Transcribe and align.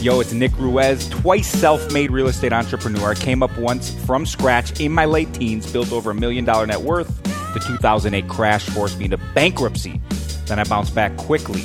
Yo, 0.00 0.20
it's 0.20 0.32
Nick 0.32 0.56
Ruiz, 0.58 1.08
twice 1.08 1.48
self 1.48 1.92
made 1.92 2.12
real 2.12 2.28
estate 2.28 2.52
entrepreneur. 2.52 3.10
I 3.10 3.14
came 3.16 3.42
up 3.42 3.58
once 3.58 3.92
from 4.04 4.26
scratch 4.26 4.78
in 4.80 4.92
my 4.92 5.06
late 5.06 5.32
teens, 5.34 5.72
built 5.72 5.90
over 5.90 6.12
a 6.12 6.14
million 6.14 6.44
dollar 6.44 6.68
net 6.68 6.80
worth. 6.80 7.20
The 7.52 7.58
2008 7.58 8.28
crash 8.28 8.64
forced 8.66 8.96
me 9.00 9.06
into 9.06 9.16
bankruptcy. 9.34 10.00
Then 10.46 10.60
I 10.60 10.64
bounced 10.64 10.94
back 10.94 11.16
quickly. 11.16 11.64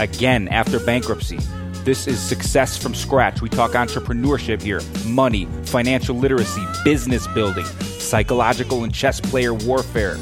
Again, 0.00 0.48
after 0.48 0.80
bankruptcy. 0.80 1.38
This 1.84 2.06
is 2.06 2.18
success 2.18 2.78
from 2.78 2.94
scratch. 2.94 3.42
We 3.42 3.50
talk 3.50 3.72
entrepreneurship 3.72 4.62
here, 4.62 4.80
money, 5.06 5.44
financial 5.64 6.16
literacy, 6.16 6.64
business 6.84 7.26
building, 7.28 7.66
psychological 7.66 8.84
and 8.84 8.94
chess 8.94 9.20
player 9.20 9.52
warfare, 9.52 10.16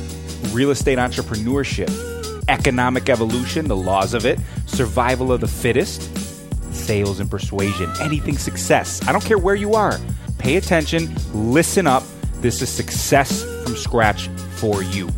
real 0.51 0.73
estate 0.73 0.99
entrepreneurship, 0.99 1.91
economic 2.49 3.09
evolution, 3.09 3.69
the 3.69 3.77
laws 3.77 4.15
of 4.15 4.27
it, 4.27 4.41
survival 4.67 5.33
of 5.33 5.41
the 5.41 5.49
fittest, 5.49 6.16
sales 6.77 7.21
and 7.21 7.31
persuasion, 7.31 7.91
anything 8.01 8.39
success. 8.39 9.01
I 9.09 9.13
don't 9.13 9.25
care 9.25 9.39
where 9.39 9.55
you 9.55 9.75
are. 9.75 9.99
Pay 10.39 10.57
attention, 10.57 11.15
listen 11.33 11.87
up. 11.87 12.03
This 12.41 12.63
is 12.63 12.69
success 12.69 13.43
from 13.65 13.77
scratch 13.77 14.29
for 14.57 14.83
you. 14.83 15.09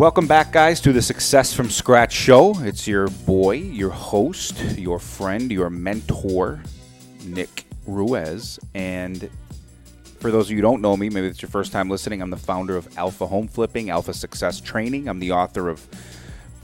Welcome 0.00 0.26
back, 0.26 0.50
guys, 0.50 0.80
to 0.80 0.94
the 0.94 1.02
Success 1.02 1.52
from 1.52 1.68
Scratch 1.68 2.14
show. 2.14 2.54
It's 2.60 2.88
your 2.88 3.08
boy, 3.08 3.56
your 3.56 3.90
host, 3.90 4.58
your 4.78 4.98
friend, 4.98 5.52
your 5.52 5.68
mentor, 5.68 6.62
Nick 7.26 7.66
Ruiz. 7.86 8.58
And 8.72 9.28
for 10.20 10.30
those 10.30 10.46
of 10.46 10.50
you 10.50 10.56
who 10.56 10.62
don't 10.62 10.82
know 10.82 10.96
me, 10.96 11.08
maybe 11.08 11.26
it's 11.26 11.40
your 11.40 11.48
first 11.48 11.72
time 11.72 11.88
listening, 11.88 12.20
I'm 12.20 12.30
the 12.30 12.36
founder 12.36 12.76
of 12.76 12.96
Alpha 12.98 13.26
Home 13.26 13.48
Flipping, 13.48 13.88
Alpha 13.88 14.12
Success 14.12 14.60
Training. 14.60 15.08
I'm 15.08 15.18
the 15.18 15.32
author 15.32 15.68
of 15.68 15.86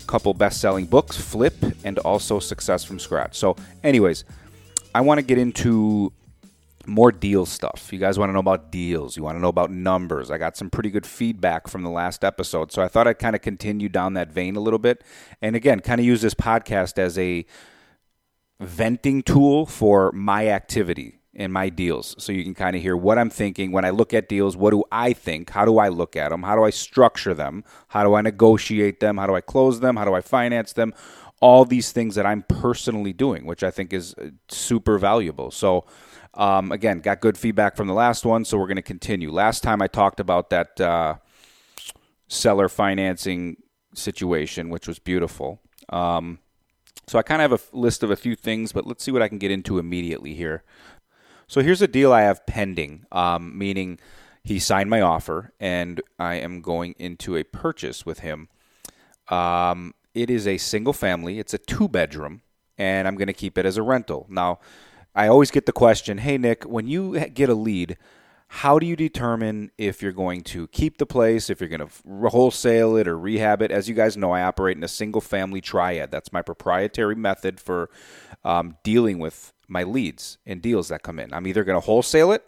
a 0.01 0.05
couple 0.05 0.35
best 0.35 0.61
selling 0.61 0.85
books, 0.85 1.17
Flip, 1.17 1.55
and 1.83 1.99
also 2.01 2.39
Success 2.39 2.85
from 2.85 2.99
Scratch. 2.99 3.35
So, 3.35 3.57
anyways, 3.83 4.25
I 4.95 5.01
want 5.01 5.19
to 5.19 5.23
get 5.23 5.39
into 5.39 6.13
more 6.87 7.11
deal 7.11 7.47
stuff. 7.47 7.89
You 7.91 7.99
guys 7.99 8.19
want 8.19 8.29
to 8.29 8.35
know 8.35 8.41
about 8.41 8.71
deals. 8.71 9.17
You 9.17 9.23
want 9.23 9.37
to 9.37 9.41
know 9.41 9.49
about 9.49 9.71
numbers. 9.71 10.31
I 10.31 10.37
got 10.37 10.57
some 10.57 10.69
pretty 10.69 10.91
good 10.91 11.07
feedback 11.07 11.67
from 11.67 11.83
the 11.83 11.91
last 11.91 12.25
episode. 12.25 12.73
So 12.73 12.83
I 12.83 12.89
thought 12.89 13.09
I'd 13.09 13.19
kind 13.19 13.35
of 13.35 13.43
continue 13.43 13.89
down 13.89 14.15
that 14.15 14.31
vein 14.31 14.57
a 14.57 14.61
little 14.61 14.79
bit. 14.79 15.03
And 15.41 15.57
again, 15.57 15.81
kind 15.81 15.99
of 15.99 16.05
use 16.05 16.21
this 16.21 16.35
podcast 16.35 16.99
as 16.99 17.19
a 17.19 17.47
venting 18.61 19.23
tool 19.23 19.67
for 19.67 20.13
my 20.13 20.49
activity 20.49 21.21
and 21.37 21.53
my 21.53 21.69
deals. 21.69 22.15
So 22.19 22.33
you 22.33 22.43
can 22.43 22.55
kind 22.55 22.75
of 22.75 22.83
hear 22.83 22.97
what 22.97 23.19
I'm 23.19 23.31
thinking 23.31 23.71
when 23.71 23.85
I 23.85 23.91
look 23.91 24.15
at 24.15 24.29
deals. 24.29 24.57
What 24.57 24.71
do 24.71 24.85
I 24.91 25.13
think? 25.13 25.51
How 25.51 25.65
do 25.65 25.79
I 25.79 25.89
look 25.89 26.17
at 26.17 26.31
them? 26.31 26.43
How 26.43 26.57
do 26.57 26.65
I 26.65 26.71
structure 26.71 27.35
them? 27.35 27.63
How 27.89 28.03
do 28.03 28.15
I 28.15 28.23
negotiate 28.23 29.01
them? 29.01 29.19
How 29.19 29.27
do 29.27 29.35
I 29.35 29.43
close 29.43 29.81
them? 29.81 29.97
How 29.97 30.05
do 30.05 30.15
I 30.15 30.23
finance 30.23 30.73
them? 30.73 30.95
All 31.41 31.67
these 31.67 31.93
things 31.93 32.15
that 32.15 32.25
I'm 32.25 32.43
personally 32.43 33.13
doing, 33.13 33.45
which 33.45 33.63
I 33.63 33.71
think 33.71 33.93
is 33.93 34.15
uh, 34.15 34.31
super 34.49 34.99
valuable. 34.99 35.51
So, 35.51 35.85
um, 36.33 36.73
again, 36.73 37.01
got 37.01 37.21
good 37.21 37.37
feedback 37.37 37.77
from 37.77 37.89
the 37.89 37.95
last 37.95 38.25
one, 38.25 38.45
so 38.45 38.57
we're 38.57 38.67
going 38.67 38.77
to 38.77 38.83
continue. 38.83 39.31
Last 39.31 39.63
time 39.63 39.83
I 39.83 39.87
talked 39.87 40.19
about 40.19 40.49
that 40.51 40.81
uh, 40.81 41.17
seller 42.29 42.71
financing 42.71 43.59
situation, 43.95 44.71
which 44.71 44.89
was 44.89 44.99
beautiful. 44.99 45.61
Um, 45.91 46.39
so 47.07 47.19
I 47.19 47.23
kind 47.23 47.41
of 47.41 47.51
have 47.51 47.61
a 47.73 47.77
list 47.77 48.03
of 48.03 48.11
a 48.11 48.17
few 48.17 48.35
things, 48.35 48.73
but 48.73 48.87
let's 48.87 49.05
see 49.05 49.13
what 49.13 49.23
I 49.23 49.29
can 49.29 49.39
get 49.39 49.51
into 49.51 49.79
immediately 49.79 50.35
here. 50.35 50.65
So 51.49 51.63
here's 51.63 51.83
a 51.83 51.89
deal 51.89 52.13
I 52.13 52.23
have 52.23 52.47
pending, 52.47 53.07
um, 53.13 53.57
meaning 53.57 53.99
he 54.43 54.59
signed 54.59 54.91
my 54.91 55.01
offer 55.01 55.53
and 55.61 56.01
I 56.19 56.37
am 56.37 56.61
going 56.61 56.95
into 56.99 57.37
a 57.37 57.45
purchase 57.45 58.05
with 58.05 58.21
him. 58.21 58.49
Um, 59.29 59.95
it 60.15 60.31
is 60.31 60.47
a 60.47 60.59
single 60.59 60.93
family, 60.93 61.39
it's 61.39 61.55
a 61.55 61.59
two 61.59 61.89
bedroom, 61.89 62.43
and 62.79 63.07
I'm 63.07 63.17
going 63.17 63.27
to 63.27 63.33
keep 63.33 63.59
it 63.59 63.67
as 63.67 63.77
a 63.77 63.83
rental. 63.83 64.27
Now, 64.29 64.61
I 65.15 65.29
always 65.29 65.51
get 65.51 65.67
the 65.67 65.73
question, 65.73 66.19
"Hey 66.19 66.37
Nick, 66.39 66.65
when 66.65 66.87
you 66.87 67.19
get 67.29 67.49
a 67.49 67.55
lead, 67.55 67.97
how 68.49 68.79
do 68.79 68.87
you 68.87 68.97
determine 68.97 69.71
if 69.77 70.03
you're 70.03 70.13
going 70.13 70.43
to 70.43 70.69
keep 70.69 70.99
the 70.99 71.07
place, 71.07 71.51
if 71.51 71.61
you're 71.61 71.69
going 71.69 71.87
to 71.87 72.29
wholesale 72.29 72.97
it 72.97 73.09
or 73.09 73.19
rehab 73.19 73.63
it? 73.63 73.71
As 73.71 73.89
you 73.89 73.95
guys 73.95 74.17
know, 74.17 74.33
I 74.33 74.43
operate 74.43 74.77
in 74.77 74.85
a 74.85 74.89
single 74.89 75.21
family 75.21 75.61
triad. 75.61 76.11
That's 76.11 76.33
my 76.33 76.43
proprietary 76.43 77.17
method 77.17 77.59
for 77.59 77.91
um, 78.45 78.77
dealing 78.85 79.19
with 79.19 79.53
my 79.69 79.83
leads 79.83 80.39
and 80.47 80.63
deals 80.63 80.89
that 80.89 81.03
come 81.03 81.19
in. 81.19 81.33
I'm 81.33 81.47
either 81.47 81.65
going 81.65 81.81
to 81.81 81.85
wholesale 81.85 82.33
it, 82.33 82.45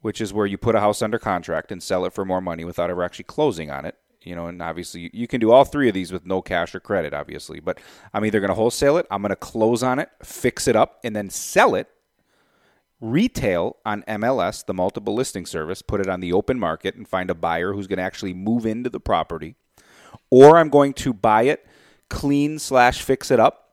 which 0.00 0.20
is 0.20 0.32
where 0.32 0.46
you 0.46 0.58
put 0.58 0.74
a 0.74 0.80
house 0.80 1.02
under 1.02 1.18
contract 1.18 1.72
and 1.72 1.82
sell 1.82 2.04
it 2.04 2.12
for 2.12 2.24
more 2.24 2.40
money 2.40 2.64
without 2.64 2.90
ever 2.90 3.02
actually 3.02 3.24
closing 3.24 3.70
on 3.70 3.84
it 3.84 3.96
you 4.22 4.34
know, 4.34 4.46
and 4.46 4.60
obviously 4.60 5.10
you 5.12 5.26
can 5.26 5.40
do 5.40 5.50
all 5.50 5.64
three 5.64 5.88
of 5.88 5.94
these 5.94 6.12
with 6.12 6.26
no 6.26 6.42
cash 6.42 6.74
or 6.74 6.80
credit, 6.80 7.14
obviously. 7.14 7.60
But 7.60 7.78
I'm 8.12 8.24
either 8.24 8.40
going 8.40 8.48
to 8.48 8.54
wholesale 8.54 8.98
it, 8.98 9.06
I'm 9.10 9.22
going 9.22 9.30
to 9.30 9.36
close 9.36 9.82
on 9.82 9.98
it, 9.98 10.10
fix 10.22 10.68
it 10.68 10.76
up, 10.76 10.98
and 11.02 11.16
then 11.16 11.30
sell 11.30 11.74
it 11.74 11.88
retail 13.00 13.76
on 13.86 14.02
MLS, 14.02 14.66
the 14.66 14.74
multiple 14.74 15.14
listing 15.14 15.46
service, 15.46 15.82
put 15.82 16.00
it 16.00 16.08
on 16.08 16.20
the 16.20 16.32
open 16.32 16.58
market 16.58 16.96
and 16.96 17.06
find 17.06 17.30
a 17.30 17.34
buyer 17.34 17.72
who's 17.72 17.86
going 17.86 17.98
to 17.98 18.02
actually 18.02 18.34
move 18.34 18.66
into 18.66 18.90
the 18.90 19.00
property. 19.00 19.54
Or 20.30 20.58
I'm 20.58 20.68
going 20.68 20.94
to 20.94 21.12
buy 21.12 21.42
it, 21.42 21.66
clean 22.10 22.58
slash 22.58 23.02
fix 23.02 23.30
it 23.30 23.38
up, 23.38 23.67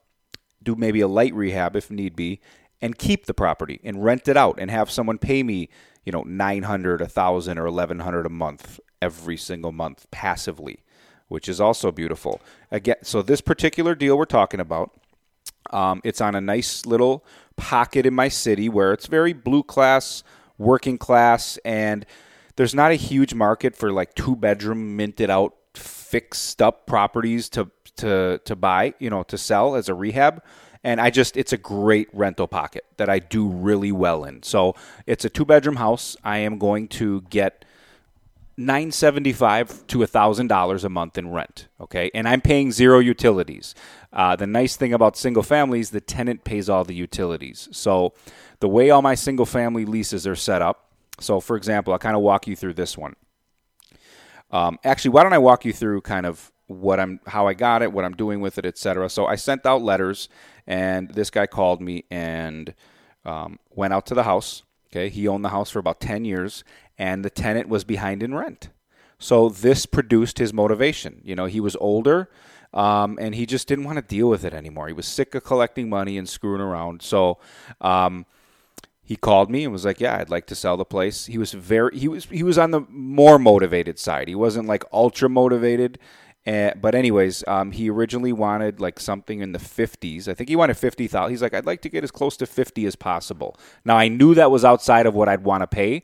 do 0.65 0.75
maybe 0.75 0.99
a 0.99 1.07
light 1.07 1.33
rehab 1.33 1.75
if 1.75 1.89
need 1.89 2.15
be, 2.15 2.41
and 2.81 2.97
keep 2.97 3.25
the 3.25 3.33
property 3.33 3.79
and 3.83 4.03
rent 4.03 4.27
it 4.27 4.35
out 4.35 4.59
and 4.59 4.69
have 4.69 4.91
someone 4.91 5.17
pay 5.17 5.43
me, 5.43 5.69
you 6.03 6.11
know, 6.11 6.23
900, 6.23 6.99
1000 6.99 7.57
or 7.57 7.63
1100 7.63 8.25
a 8.25 8.29
month 8.29 8.79
every 9.01 9.37
single 9.37 9.71
month 9.71 10.09
passively, 10.11 10.79
which 11.27 11.47
is 11.47 11.61
also 11.61 11.91
beautiful. 11.91 12.41
Again, 12.71 12.97
so 13.01 13.21
this 13.21 13.41
particular 13.41 13.95
deal 13.95 14.17
we're 14.17 14.25
talking 14.25 14.59
about, 14.59 14.91
um, 15.71 16.01
it's 16.03 16.21
on 16.21 16.35
a 16.35 16.41
nice 16.41 16.85
little 16.85 17.25
pocket 17.55 18.05
in 18.05 18.13
my 18.13 18.27
city 18.27 18.67
where 18.67 18.91
it's 18.91 19.07
very 19.07 19.33
blue 19.33 19.63
class, 19.63 20.23
working 20.57 20.97
class, 20.97 21.57
and 21.63 22.05
there's 22.55 22.75
not 22.75 22.91
a 22.91 22.95
huge 22.95 23.33
market 23.33 23.75
for 23.75 23.91
like 23.91 24.13
two 24.15 24.35
bedroom 24.35 24.95
minted 24.95 25.29
out 25.29 25.55
fixed 25.73 26.61
up 26.61 26.85
properties 26.87 27.49
to 27.49 27.69
to 27.97 28.39
to 28.45 28.55
buy, 28.55 28.93
you 28.99 29.09
know, 29.09 29.23
to 29.23 29.37
sell 29.37 29.75
as 29.75 29.89
a 29.89 29.93
rehab. 29.93 30.43
And 30.83 31.01
I 31.01 31.09
just 31.09 31.35
it's 31.35 31.53
a 31.53 31.57
great 31.57 32.09
rental 32.13 32.47
pocket 32.47 32.85
that 32.97 33.09
I 33.09 33.19
do 33.19 33.47
really 33.47 33.91
well 33.91 34.23
in. 34.23 34.43
So 34.43 34.75
it's 35.07 35.25
a 35.25 35.29
two 35.29 35.45
bedroom 35.45 35.77
house. 35.77 36.15
I 36.23 36.37
am 36.39 36.57
going 36.57 36.87
to 36.89 37.21
get 37.29 37.65
975 38.57 39.85
to 39.87 40.03
a 40.03 40.07
$1000 40.07 40.83
a 40.83 40.89
month 40.89 41.17
in 41.17 41.29
rent 41.29 41.67
okay 41.81 42.09
and 42.13 42.25
i'm 42.27 42.39
paying 42.39 42.71
zero 42.71 42.99
utilities 42.99 43.75
uh, 44.13 44.35
the 44.35 44.47
nice 44.47 44.77
thing 44.77 44.93
about 44.93 45.17
single 45.17 45.43
families 45.43 45.89
the 45.89 45.99
tenant 45.99 46.45
pays 46.45 46.69
all 46.69 46.85
the 46.85 46.95
utilities 46.95 47.67
so 47.71 48.13
the 48.61 48.69
way 48.69 48.89
all 48.89 49.01
my 49.01 49.13
single 49.13 49.45
family 49.45 49.83
leases 49.83 50.25
are 50.25 50.37
set 50.37 50.61
up 50.61 50.89
so 51.19 51.41
for 51.41 51.57
example 51.57 51.91
i'll 51.91 51.99
kind 51.99 52.15
of 52.15 52.21
walk 52.21 52.47
you 52.47 52.55
through 52.55 52.73
this 52.73 52.97
one 52.97 53.15
um, 54.51 54.79
actually 54.85 55.11
why 55.11 55.21
don't 55.21 55.33
i 55.33 55.37
walk 55.37 55.65
you 55.65 55.73
through 55.73 55.99
kind 55.99 56.25
of 56.25 56.49
what 56.67 56.99
i'm 56.99 57.19
how 57.27 57.47
i 57.47 57.53
got 57.53 57.81
it 57.81 57.91
what 57.91 58.03
i'm 58.05 58.15
doing 58.15 58.41
with 58.41 58.57
it 58.57 58.65
etc 58.65 59.09
so 59.09 59.25
i 59.25 59.35
sent 59.35 59.65
out 59.65 59.81
letters 59.81 60.29
and 60.65 61.11
this 61.11 61.29
guy 61.29 61.45
called 61.45 61.81
me 61.81 62.03
and 62.09 62.73
um, 63.23 63.59
went 63.71 63.93
out 63.93 64.05
to 64.05 64.13
the 64.13 64.23
house 64.23 64.63
okay 64.91 65.09
he 65.09 65.27
owned 65.27 65.45
the 65.45 65.49
house 65.49 65.69
for 65.69 65.79
about 65.79 65.99
10 65.99 66.25
years 66.25 66.63
and 66.97 67.23
the 67.23 67.29
tenant 67.29 67.69
was 67.69 67.83
behind 67.83 68.23
in 68.23 68.33
rent. 68.33 68.69
So 69.17 69.49
this 69.49 69.85
produced 69.85 70.37
his 70.37 70.53
motivation. 70.53 71.21
You 71.23 71.35
know, 71.35 71.45
he 71.45 71.59
was 71.59 71.75
older 71.77 72.29
um, 72.73 73.17
and 73.21 73.35
he 73.35 73.45
just 73.45 73.67
didn't 73.67 73.85
want 73.85 73.97
to 73.97 74.01
deal 74.01 74.29
with 74.29 74.43
it 74.43 74.53
anymore. 74.53 74.87
He 74.87 74.93
was 74.93 75.07
sick 75.07 75.35
of 75.35 75.43
collecting 75.43 75.89
money 75.89 76.17
and 76.17 76.27
screwing 76.27 76.61
around. 76.61 77.01
So 77.01 77.37
um, 77.81 78.25
he 79.03 79.15
called 79.15 79.49
me 79.49 79.63
and 79.63 79.71
was 79.71 79.85
like, 79.85 80.01
"Yeah, 80.01 80.17
I'd 80.17 80.29
like 80.29 80.47
to 80.47 80.55
sell 80.55 80.77
the 80.77 80.85
place." 80.85 81.27
He 81.27 81.37
was 81.37 81.53
very 81.53 81.97
he 81.97 82.07
was 82.07 82.25
he 82.25 82.43
was 82.43 82.57
on 82.57 82.71
the 82.71 82.81
more 82.89 83.37
motivated 83.37 83.99
side. 83.99 84.27
He 84.27 84.35
wasn't 84.35 84.67
like 84.67 84.83
ultra 84.91 85.29
motivated. 85.29 85.99
Uh, 86.45 86.71
but 86.79 86.93
anyways, 86.93 87.43
um, 87.47 87.71
he 87.71 87.89
originally 87.89 88.33
wanted 88.33 88.79
like 88.79 88.99
something 88.99 89.39
in 89.39 89.51
the 89.51 89.59
50s. 89.59 90.27
I 90.27 90.35
think 90.35 90.49
he 90.49 90.55
wanted 90.55 90.77
50,000. 90.77 91.31
He's 91.31 91.41
like, 91.41 91.55
I'd 91.55 91.65
like 91.65 91.81
to 91.81 91.89
get 91.89 92.03
as 92.03 92.11
close 92.11 92.37
to 92.37 92.45
50 92.45 92.85
as 92.85 92.95
possible. 92.95 93.57
Now 93.83 93.97
I 93.97 94.07
knew 94.07 94.35
that 94.35 94.51
was 94.51 94.63
outside 94.63 95.07
of 95.07 95.15
what 95.15 95.27
I'd 95.27 95.43
want 95.43 95.63
to 95.63 95.67
pay, 95.67 96.03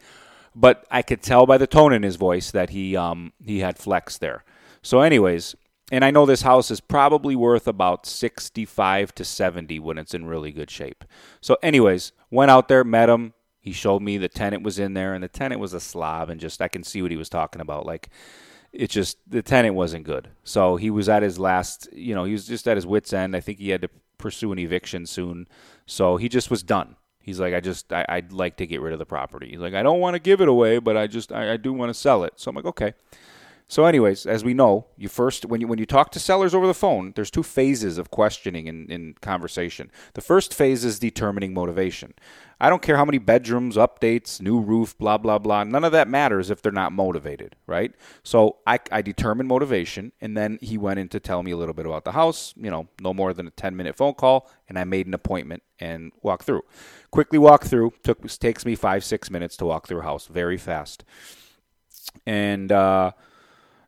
but 0.55 0.85
I 0.89 1.03
could 1.03 1.21
tell 1.21 1.45
by 1.45 1.57
the 1.57 1.67
tone 1.67 1.93
in 1.93 2.01
his 2.03 2.15
voice 2.15 2.49
that 2.51 2.71
he 2.71 2.95
um, 2.95 3.33
he 3.43 3.59
had 3.59 3.77
flex 3.77 4.17
there. 4.17 4.43
So, 4.81 5.01
anyways, 5.01 5.55
and 5.91 6.03
I 6.03 6.09
know 6.09 6.25
this 6.25 6.41
house 6.41 6.71
is 6.71 6.79
probably 6.79 7.35
worth 7.35 7.67
about 7.67 8.05
65 8.05 9.13
to 9.13 9.25
70 9.25 9.79
when 9.79 9.97
it's 9.97 10.13
in 10.13 10.25
really 10.25 10.51
good 10.51 10.71
shape. 10.71 11.03
So, 11.41 11.57
anyways, 11.61 12.13
went 12.31 12.49
out 12.49 12.67
there, 12.67 12.83
met 12.83 13.09
him. 13.09 13.33
He 13.59 13.73
showed 13.73 14.01
me 14.01 14.17
the 14.17 14.27
tenant 14.27 14.63
was 14.63 14.79
in 14.79 14.95
there, 14.95 15.13
and 15.13 15.23
the 15.23 15.27
tenant 15.27 15.61
was 15.61 15.73
a 15.73 15.79
slob, 15.79 16.29
and 16.29 16.39
just 16.39 16.61
I 16.61 16.67
can 16.67 16.83
see 16.83 17.01
what 17.01 17.11
he 17.11 17.17
was 17.17 17.29
talking 17.29 17.61
about. 17.61 17.85
Like, 17.85 18.09
it 18.73 18.89
just 18.89 19.17
the 19.27 19.41
tenant 19.41 19.75
wasn't 19.75 20.05
good. 20.05 20.29
So 20.43 20.77
he 20.77 20.89
was 20.89 21.09
at 21.09 21.23
his 21.23 21.37
last, 21.37 21.89
you 21.91 22.15
know, 22.15 22.23
he 22.23 22.33
was 22.33 22.47
just 22.47 22.67
at 22.67 22.77
his 22.77 22.87
wits' 22.87 23.13
end. 23.13 23.35
I 23.35 23.39
think 23.39 23.59
he 23.59 23.69
had 23.69 23.81
to 23.81 23.89
pursue 24.17 24.51
an 24.51 24.59
eviction 24.59 25.05
soon. 25.05 25.47
So 25.85 26.17
he 26.17 26.29
just 26.29 26.49
was 26.49 26.63
done. 26.63 26.95
He's 27.19 27.39
like, 27.39 27.53
I 27.53 27.59
just, 27.59 27.91
I, 27.93 28.05
would 28.09 28.33
like 28.33 28.57
to 28.57 28.65
get 28.65 28.81
rid 28.81 28.93
of 28.93 28.99
the 28.99 29.05
property. 29.05 29.49
He's 29.51 29.59
like, 29.59 29.75
I 29.75 29.83
don't 29.83 29.99
want 29.99 30.15
to 30.15 30.19
give 30.19 30.41
it 30.41 30.47
away, 30.47 30.79
but 30.79 30.97
I 30.97 31.05
just, 31.05 31.31
I, 31.31 31.53
I 31.53 31.57
do 31.57 31.71
want 31.71 31.89
to 31.89 31.93
sell 31.93 32.23
it. 32.23 32.33
So 32.37 32.49
I'm 32.49 32.55
like, 32.55 32.65
okay. 32.65 32.93
So, 33.71 33.85
anyways, 33.85 34.25
as 34.25 34.43
we 34.43 34.53
know, 34.53 34.87
you 34.97 35.07
first 35.07 35.45
when 35.45 35.61
you 35.61 35.67
when 35.69 35.79
you 35.79 35.85
talk 35.85 36.11
to 36.11 36.19
sellers 36.19 36.53
over 36.53 36.67
the 36.67 36.73
phone, 36.73 37.13
there's 37.15 37.31
two 37.31 37.41
phases 37.41 37.97
of 37.97 38.11
questioning 38.11 38.67
in, 38.67 38.91
in 38.91 39.15
conversation. 39.21 39.89
The 40.13 40.19
first 40.19 40.53
phase 40.53 40.83
is 40.83 40.99
determining 40.99 41.53
motivation. 41.53 42.13
I 42.59 42.69
don't 42.69 42.81
care 42.81 42.97
how 42.97 43.05
many 43.05 43.17
bedrooms, 43.17 43.77
updates, 43.77 44.41
new 44.41 44.59
roof, 44.59 44.97
blah 44.97 45.17
blah 45.17 45.37
blah. 45.39 45.63
None 45.63 45.85
of 45.85 45.93
that 45.93 46.09
matters 46.09 46.49
if 46.49 46.61
they're 46.61 46.73
not 46.73 46.91
motivated, 46.91 47.55
right? 47.65 47.93
So 48.23 48.57
I, 48.67 48.79
I 48.91 49.01
motivation, 49.45 50.11
and 50.19 50.35
then 50.35 50.59
he 50.61 50.77
went 50.77 50.99
in 50.99 51.07
to 51.07 51.21
tell 51.21 51.41
me 51.41 51.51
a 51.51 51.57
little 51.57 51.73
bit 51.73 51.85
about 51.85 52.03
the 52.03 52.11
house. 52.11 52.53
You 52.57 52.71
know, 52.71 52.89
no 52.99 53.13
more 53.13 53.33
than 53.33 53.47
a 53.47 53.51
ten 53.51 53.77
minute 53.77 53.95
phone 53.95 54.15
call, 54.15 54.49
and 54.67 54.77
I 54.77 54.83
made 54.83 55.07
an 55.07 55.13
appointment 55.13 55.63
and 55.79 56.11
walked 56.21 56.43
through. 56.43 56.63
Quickly 57.09 57.39
walk 57.39 57.63
through. 57.63 57.93
Took 58.03 58.27
takes 58.37 58.65
me 58.65 58.75
five 58.75 59.05
six 59.05 59.31
minutes 59.31 59.55
to 59.55 59.65
walk 59.65 59.87
through 59.87 60.01
a 60.01 60.03
house, 60.03 60.27
very 60.27 60.57
fast, 60.57 61.05
and. 62.25 62.69
uh 62.73 63.13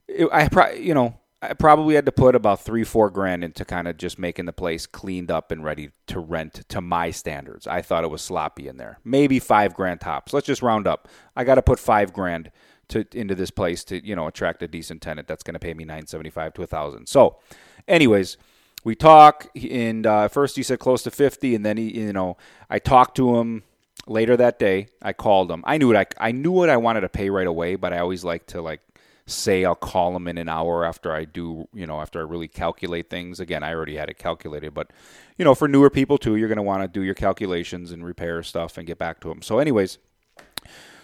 it, 0.07 0.29
I 0.31 0.47
pro- 0.47 0.71
you 0.71 0.93
know 0.93 1.19
I 1.41 1.53
probably 1.53 1.95
had 1.95 2.05
to 2.05 2.11
put 2.11 2.35
about 2.35 2.61
three 2.61 2.83
four 2.83 3.09
grand 3.09 3.43
into 3.43 3.65
kind 3.65 3.87
of 3.87 3.97
just 3.97 4.17
making 4.17 4.45
the 4.45 4.53
place 4.53 4.85
cleaned 4.85 5.29
up 5.29 5.51
and 5.51 5.63
ready 5.63 5.91
to 6.07 6.19
rent 6.19 6.63
to 6.69 6.81
my 6.81 7.11
standards. 7.11 7.67
I 7.67 7.81
thought 7.81 8.03
it 8.03 8.09
was 8.09 8.21
sloppy 8.21 8.67
in 8.67 8.77
there. 8.77 8.99
Maybe 9.03 9.39
five 9.39 9.73
grand 9.73 10.01
tops. 10.01 10.33
Let's 10.33 10.47
just 10.47 10.61
round 10.61 10.87
up. 10.87 11.07
I 11.35 11.43
got 11.43 11.55
to 11.55 11.61
put 11.61 11.79
five 11.79 12.13
grand 12.13 12.51
to 12.89 13.05
into 13.13 13.35
this 13.35 13.51
place 13.51 13.83
to 13.85 14.05
you 14.05 14.15
know 14.15 14.27
attract 14.27 14.63
a 14.63 14.67
decent 14.67 15.01
tenant 15.01 15.27
that's 15.27 15.43
going 15.43 15.53
to 15.53 15.59
pay 15.59 15.73
me 15.73 15.83
nine 15.83 16.07
seventy 16.07 16.29
five 16.29 16.53
to 16.53 16.63
a 16.63 16.67
thousand. 16.67 17.07
So, 17.07 17.39
anyways 17.87 18.37
we 18.83 18.95
talk 18.95 19.47
and 19.55 20.05
uh, 20.05 20.27
first 20.27 20.55
he 20.55 20.63
said 20.63 20.79
close 20.79 21.03
to 21.03 21.11
50 21.11 21.55
and 21.55 21.65
then 21.65 21.77
he 21.77 21.99
you 21.99 22.13
know 22.13 22.37
i 22.69 22.79
talked 22.79 23.15
to 23.15 23.37
him 23.37 23.63
later 24.07 24.35
that 24.35 24.59
day 24.59 24.87
i 25.01 25.13
called 25.13 25.49
him 25.49 25.63
i 25.65 25.77
knew 25.77 25.87
what 25.87 25.95
I, 25.95 26.05
I 26.29 26.31
knew 26.31 26.51
what 26.51 26.69
i 26.69 26.77
wanted 26.77 27.01
to 27.01 27.09
pay 27.09 27.29
right 27.29 27.47
away 27.47 27.75
but 27.75 27.93
i 27.93 27.99
always 27.99 28.23
like 28.23 28.47
to 28.47 28.61
like 28.61 28.81
say 29.25 29.63
I'll 29.63 29.75
call 29.75 30.13
them 30.13 30.27
in 30.27 30.37
an 30.37 30.49
hour 30.49 30.83
after 30.83 31.13
I 31.13 31.25
do, 31.25 31.67
you 31.73 31.87
know, 31.87 32.01
after 32.01 32.19
I 32.19 32.23
really 32.23 32.47
calculate 32.47 33.09
things. 33.09 33.39
Again, 33.39 33.63
I 33.63 33.73
already 33.73 33.95
had 33.95 34.09
it 34.09 34.17
calculated, 34.17 34.73
but 34.73 34.91
you 35.37 35.45
know, 35.45 35.55
for 35.55 35.67
newer 35.67 35.89
people 35.89 36.17
too, 36.17 36.35
you're 36.35 36.49
going 36.49 36.57
to 36.57 36.63
want 36.63 36.83
to 36.83 36.87
do 36.87 37.03
your 37.03 37.15
calculations 37.15 37.91
and 37.91 38.05
repair 38.05 38.43
stuff 38.43 38.77
and 38.77 38.85
get 38.85 38.97
back 38.97 39.21
to 39.21 39.29
them. 39.29 39.41
So, 39.41 39.59
anyways, 39.59 39.97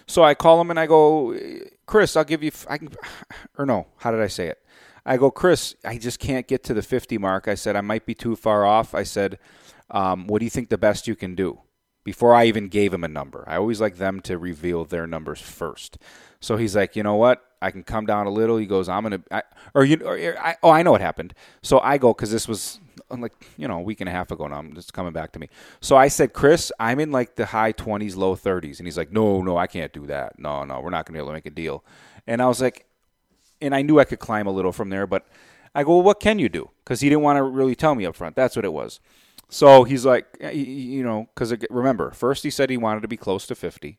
so 0.06 0.22
I 0.22 0.34
call 0.34 0.60
him 0.60 0.70
and 0.70 0.78
I 0.78 0.86
go, 0.86 1.38
Chris, 1.86 2.16
I'll 2.16 2.24
give 2.24 2.42
you, 2.42 2.50
I 2.68 2.78
can, 2.78 2.90
or 3.58 3.64
no, 3.64 3.86
how 3.98 4.10
did 4.10 4.20
I 4.20 4.28
say 4.28 4.48
it? 4.48 4.58
I 5.06 5.16
go, 5.16 5.30
Chris, 5.30 5.74
I 5.84 5.96
just 5.96 6.18
can't 6.18 6.46
get 6.46 6.62
to 6.64 6.74
the 6.74 6.82
50 6.82 7.16
mark. 7.16 7.48
I 7.48 7.54
said, 7.54 7.74
I 7.74 7.80
might 7.80 8.04
be 8.04 8.14
too 8.14 8.36
far 8.36 8.66
off. 8.66 8.94
I 8.94 9.02
said, 9.02 9.38
um, 9.90 10.26
what 10.26 10.40
do 10.40 10.44
you 10.44 10.50
think 10.50 10.68
the 10.68 10.78
best 10.78 11.08
you 11.08 11.16
can 11.16 11.34
do? 11.34 11.60
Before 12.04 12.34
I 12.34 12.46
even 12.46 12.68
gave 12.68 12.94
him 12.94 13.04
a 13.04 13.08
number, 13.08 13.44
I 13.46 13.56
always 13.56 13.80
like 13.80 13.96
them 13.96 14.20
to 14.20 14.38
reveal 14.38 14.84
their 14.84 15.06
numbers 15.06 15.40
first. 15.40 15.98
So 16.40 16.56
he's 16.56 16.74
like, 16.74 16.96
you 16.96 17.02
know 17.02 17.16
what? 17.16 17.44
I 17.62 17.70
can 17.70 17.82
come 17.82 18.06
down 18.06 18.26
a 18.26 18.30
little. 18.30 18.56
He 18.56 18.66
goes, 18.66 18.88
I'm 18.88 19.02
gonna, 19.02 19.22
I, 19.30 19.42
or 19.74 19.84
you, 19.84 20.00
or, 20.04 20.38
I, 20.38 20.56
oh, 20.62 20.70
I 20.70 20.82
know 20.82 20.92
what 20.92 21.00
happened. 21.00 21.34
So 21.62 21.80
I 21.80 21.98
go 21.98 22.12
because 22.14 22.30
this 22.30 22.48
was 22.48 22.80
like 23.10 23.32
you 23.56 23.66
know 23.66 23.78
a 23.78 23.82
week 23.82 24.00
and 24.00 24.08
a 24.08 24.12
half 24.12 24.30
ago 24.30 24.46
now. 24.46 24.62
just 24.74 24.92
coming 24.92 25.12
back 25.12 25.32
to 25.32 25.38
me. 25.38 25.48
So 25.80 25.96
I 25.96 26.08
said, 26.08 26.32
Chris, 26.32 26.72
I'm 26.78 27.00
in 27.00 27.10
like 27.10 27.36
the 27.36 27.46
high 27.46 27.72
20s, 27.72 28.16
low 28.16 28.36
30s, 28.36 28.78
and 28.78 28.86
he's 28.86 28.96
like, 28.96 29.12
No, 29.12 29.42
no, 29.42 29.56
I 29.56 29.66
can't 29.66 29.92
do 29.92 30.06
that. 30.06 30.38
No, 30.38 30.64
no, 30.64 30.80
we're 30.80 30.90
not 30.90 31.06
gonna 31.06 31.16
be 31.16 31.20
able 31.20 31.28
to 31.28 31.34
make 31.34 31.46
a 31.46 31.50
deal. 31.50 31.84
And 32.26 32.40
I 32.40 32.46
was 32.46 32.60
like, 32.60 32.86
and 33.60 33.74
I 33.74 33.82
knew 33.82 33.98
I 33.98 34.04
could 34.04 34.20
climb 34.20 34.46
a 34.46 34.50
little 34.50 34.72
from 34.72 34.90
there, 34.90 35.06
but 35.06 35.26
I 35.74 35.84
go, 35.84 35.96
well, 35.96 36.02
what 36.02 36.20
can 36.20 36.38
you 36.38 36.48
do? 36.48 36.70
Because 36.84 37.00
he 37.00 37.08
didn't 37.08 37.22
want 37.22 37.36
to 37.36 37.42
really 37.42 37.74
tell 37.74 37.94
me 37.94 38.06
up 38.06 38.16
front. 38.16 38.36
That's 38.36 38.56
what 38.56 38.64
it 38.64 38.72
was. 38.72 39.00
So 39.48 39.84
he's 39.84 40.06
like, 40.06 40.26
you 40.52 41.02
know, 41.02 41.28
because 41.34 41.52
remember, 41.70 42.12
first 42.12 42.44
he 42.44 42.50
said 42.50 42.70
he 42.70 42.76
wanted 42.76 43.02
to 43.02 43.08
be 43.08 43.16
close 43.16 43.46
to 43.48 43.54
50. 43.54 43.98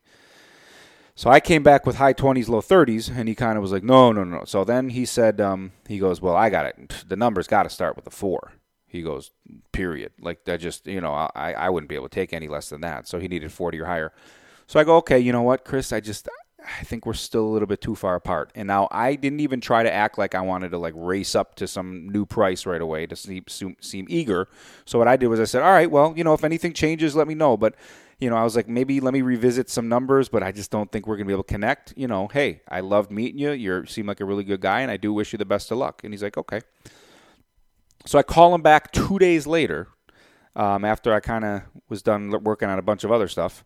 So 1.22 1.30
I 1.30 1.40
came 1.40 1.62
back 1.62 1.86
with 1.86 1.98
high 1.98 2.16
20s, 2.16 2.50
low 2.50 2.62
30s, 2.62 3.16
and 3.16 3.30
he 3.30 3.36
kind 3.36 3.56
of 3.56 3.62
was 3.62 3.72
like, 3.72 3.84
no, 3.84 4.12
no, 4.12 4.24
no. 4.24 4.44
So 4.44 4.64
then 4.64 4.90
he 4.90 5.06
said, 5.06 5.40
um, 5.40 5.72
he 5.88 6.00
goes, 6.00 6.20
well, 6.20 6.36
I 6.36 6.50
got 6.50 6.66
it. 6.66 7.06
The 7.08 7.16
number's 7.16 7.46
got 7.46 7.62
to 7.62 7.70
start 7.70 7.96
with 7.96 8.08
a 8.08 8.10
four. 8.10 8.54
He 8.88 9.04
goes, 9.04 9.30
period. 9.72 10.14
Like, 10.20 10.46
that 10.46 10.60
just, 10.60 10.88
you 10.88 11.00
know, 11.00 11.14
I, 11.14 11.54
I 11.54 11.70
wouldn't 11.70 11.90
be 11.90 11.94
able 11.94 12.10
to 12.10 12.16
take 12.16 12.34
any 12.34 12.48
less 12.48 12.70
than 12.70 12.82
that. 12.82 13.08
So 13.08 13.20
he 13.20 13.28
needed 13.28 13.52
40 13.52 13.80
or 13.80 13.86
higher. 13.86 14.12
So 14.66 14.80
I 14.80 14.84
go, 14.84 14.96
okay, 14.96 15.20
you 15.20 15.32
know 15.32 15.44
what, 15.44 15.64
Chris, 15.64 15.94
I 15.94 16.00
just, 16.00 16.28
I 16.64 16.84
think 16.84 17.06
we're 17.06 17.14
still 17.14 17.46
a 17.46 17.50
little 17.50 17.68
bit 17.68 17.82
too 17.82 17.96
far 17.96 18.16
apart. 18.16 18.52
And 18.56 18.68
now 18.68 18.88
I 18.92 19.16
didn't 19.16 19.40
even 19.40 19.62
try 19.62 19.84
to 19.84 19.92
act 19.92 20.18
like 20.18 20.36
I 20.36 20.42
wanted 20.42 20.70
to 20.72 20.78
like 20.78 20.94
race 20.96 21.36
up 21.36 21.56
to 21.56 21.68
some 21.68 22.10
new 22.10 22.26
price 22.26 22.66
right 22.66 22.82
away 22.82 23.08
to 23.08 23.16
seem, 23.16 23.46
seem 23.80 24.06
eager. 24.10 24.48
So 24.86 25.00
what 25.00 25.08
I 25.08 25.16
did 25.18 25.28
was 25.28 25.40
I 25.40 25.46
said, 25.46 25.64
all 25.64 25.72
right, 25.72 25.90
well, 25.90 26.14
you 26.16 26.24
know, 26.24 26.34
if 26.34 26.44
anything 26.44 26.74
changes, 26.74 27.16
let 27.16 27.28
me 27.28 27.36
know. 27.36 27.58
But 27.58 27.76
you 28.20 28.30
know, 28.30 28.36
I 28.36 28.44
was 28.44 28.56
like, 28.56 28.70
maybe 28.70 29.00
let 29.00 29.16
me 29.16 29.24
revisit 29.24 29.68
some 29.68 29.90
numbers, 29.90 30.30
but 30.30 30.44
I 30.44 30.52
just 30.52 30.70
don't 30.70 30.92
think 30.92 31.08
we're 31.08 31.18
to 31.18 31.26
be 31.26 31.34
able 31.34 31.44
to 31.44 31.52
connect. 31.52 31.96
You 31.98 32.08
know, 32.08 32.28
hey, 32.28 32.62
I 32.70 32.82
loved 32.82 33.10
meeting 33.12 33.40
you. 33.40 33.52
You 33.52 33.86
seem 33.88 34.06
like 34.06 34.20
a 34.22 34.26
really 34.26 34.44
good 34.44 34.62
guy, 34.62 34.82
and 34.82 34.92
I 34.92 34.98
do 34.98 35.12
wish 35.12 35.34
you 35.34 35.38
the 35.38 35.46
best 35.46 35.72
of 35.72 35.80
luck. 35.80 36.04
And 36.04 36.14
he's 36.14 36.22
like, 36.22 36.38
okay. 36.38 36.62
So 38.06 38.20
I 38.20 38.24
call 38.24 38.54
him 38.54 38.62
back 38.62 38.92
two 38.92 39.18
days 39.18 39.48
later 39.48 39.88
um, 40.56 40.86
after 40.86 41.12
I 41.14 41.20
kind 41.20 41.44
of 41.44 41.64
was 41.90 42.04
done 42.04 42.30
working 42.44 42.70
on 42.70 42.78
a 42.78 42.84
bunch 42.84 43.04
of 43.04 43.12
other 43.12 43.28
stuff. 43.28 43.66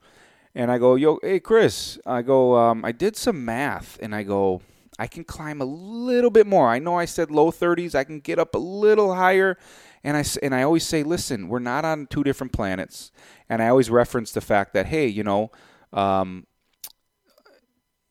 And 0.56 0.72
I 0.72 0.78
go, 0.78 0.96
yo, 0.96 1.20
hey, 1.22 1.42
Chris, 1.42 2.00
I 2.06 2.22
go, 2.22 2.56
um, 2.56 2.86
I 2.86 2.94
did 2.94 3.18
some 3.18 3.44
math, 3.44 4.00
and 4.02 4.16
I 4.16 4.24
go, 4.24 4.62
I 4.98 5.08
can 5.08 5.26
climb 5.26 5.62
a 5.62 5.66
little 5.66 6.30
bit 6.30 6.48
more. 6.48 6.70
I 6.70 6.80
know 6.80 6.98
I 6.98 7.04
said 7.06 7.30
low 7.30 7.52
30s. 7.52 7.94
I 7.94 8.06
can 8.06 8.22
get 8.22 8.40
up 8.40 8.56
a 8.56 8.60
little 8.60 9.14
higher. 9.14 9.58
And 10.04 10.16
I, 10.16 10.24
and 10.42 10.56
I 10.56 10.64
always 10.64 10.86
say, 10.86 11.04
listen, 11.04 11.50
we're 11.50 11.60
not 11.60 11.84
on 11.84 12.08
two 12.08 12.24
different 12.24 12.54
planets. 12.54 13.12
And 13.50 13.62
I 13.62 13.68
always 13.68 13.90
reference 13.90 14.32
the 14.32 14.40
fact 14.40 14.74
that, 14.74 14.86
hey, 14.86 15.08
you 15.08 15.24
know, 15.24 15.52
um, 15.92 16.48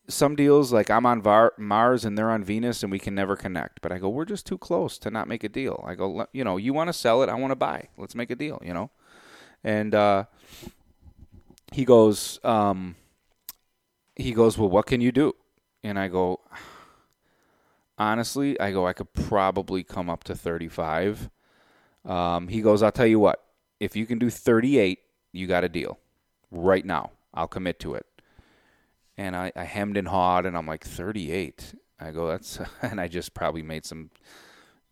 some 0.08 0.37
deals 0.37 0.73
like 0.73 0.91
I'm 0.91 1.06
on 1.06 1.23
Var- 1.23 1.55
Mars 1.56 2.05
and 2.05 2.19
they're 2.19 2.31
on 2.31 2.44
Venus 2.44 2.82
and 2.82 2.93
we 2.93 2.99
can 2.99 3.14
never 3.14 3.37
connect. 3.37 3.81
But 3.81 3.93
I 3.93 3.99
go, 3.99 4.11
we're 4.11 4.26
just 4.26 4.44
too 4.44 4.58
close 4.58 4.99
to 4.99 5.11
not 5.11 5.29
make 5.29 5.44
a 5.44 5.49
deal. 5.49 5.82
I 5.87 5.94
go, 5.94 6.26
you 6.32 6.44
know, 6.44 6.58
you 6.58 6.75
want 6.75 6.88
to 6.88 6.93
sell 6.93 7.23
it, 7.23 7.31
I 7.31 7.35
want 7.35 7.52
to 7.52 7.56
buy. 7.56 7.88
Let's 7.96 8.14
make 8.14 8.31
a 8.31 8.37
deal, 8.37 8.61
you 8.62 8.75
know. 8.75 8.91
And 9.62 9.94
uh, 9.94 10.25
he 11.75 11.85
goes, 11.85 12.38
um, 12.44 12.94
he 14.15 14.31
goes, 14.31 14.56
well, 14.56 14.71
what 14.71 14.87
can 14.87 15.00
you 15.00 15.11
do? 15.11 15.35
And 15.82 15.99
I 15.99 16.06
go, 16.06 16.41
honestly, 17.99 18.59
I 18.61 18.71
go, 18.71 18.87
I 18.87 18.93
could 18.93 19.12
probably 19.12 19.82
come 19.82 20.09
up 20.09 20.23
to 20.25 20.37
35. 20.37 21.31
Um, 22.05 22.47
he 22.47 22.61
goes, 22.61 22.81
I'll 22.81 22.93
tell 22.93 23.09
you 23.09 23.19
what, 23.19 23.43
if 23.81 23.97
you 23.97 24.06
can 24.06 24.21
do 24.21 24.31
38, 24.31 25.00
you 25.32 25.49
got 25.49 25.65
a 25.65 25.69
deal 25.69 25.99
right 26.53 26.85
now. 26.85 27.11
I'll 27.35 27.49
commit 27.49 27.81
to 27.81 27.94
it. 27.94 28.06
And 29.17 29.35
I, 29.35 29.50
I 29.56 29.65
hemmed 29.65 29.97
and 29.97 30.06
hawed, 30.06 30.47
and 30.47 30.56
I'm 30.56 30.69
like, 30.69 30.85
38. 30.85 31.75
I 31.99 32.12
go, 32.12 32.29
that's, 32.29 32.60
and 32.82 33.01
I 33.01 33.08
just 33.08 33.34
probably 33.34 33.63
made 33.63 33.84
some, 33.84 34.10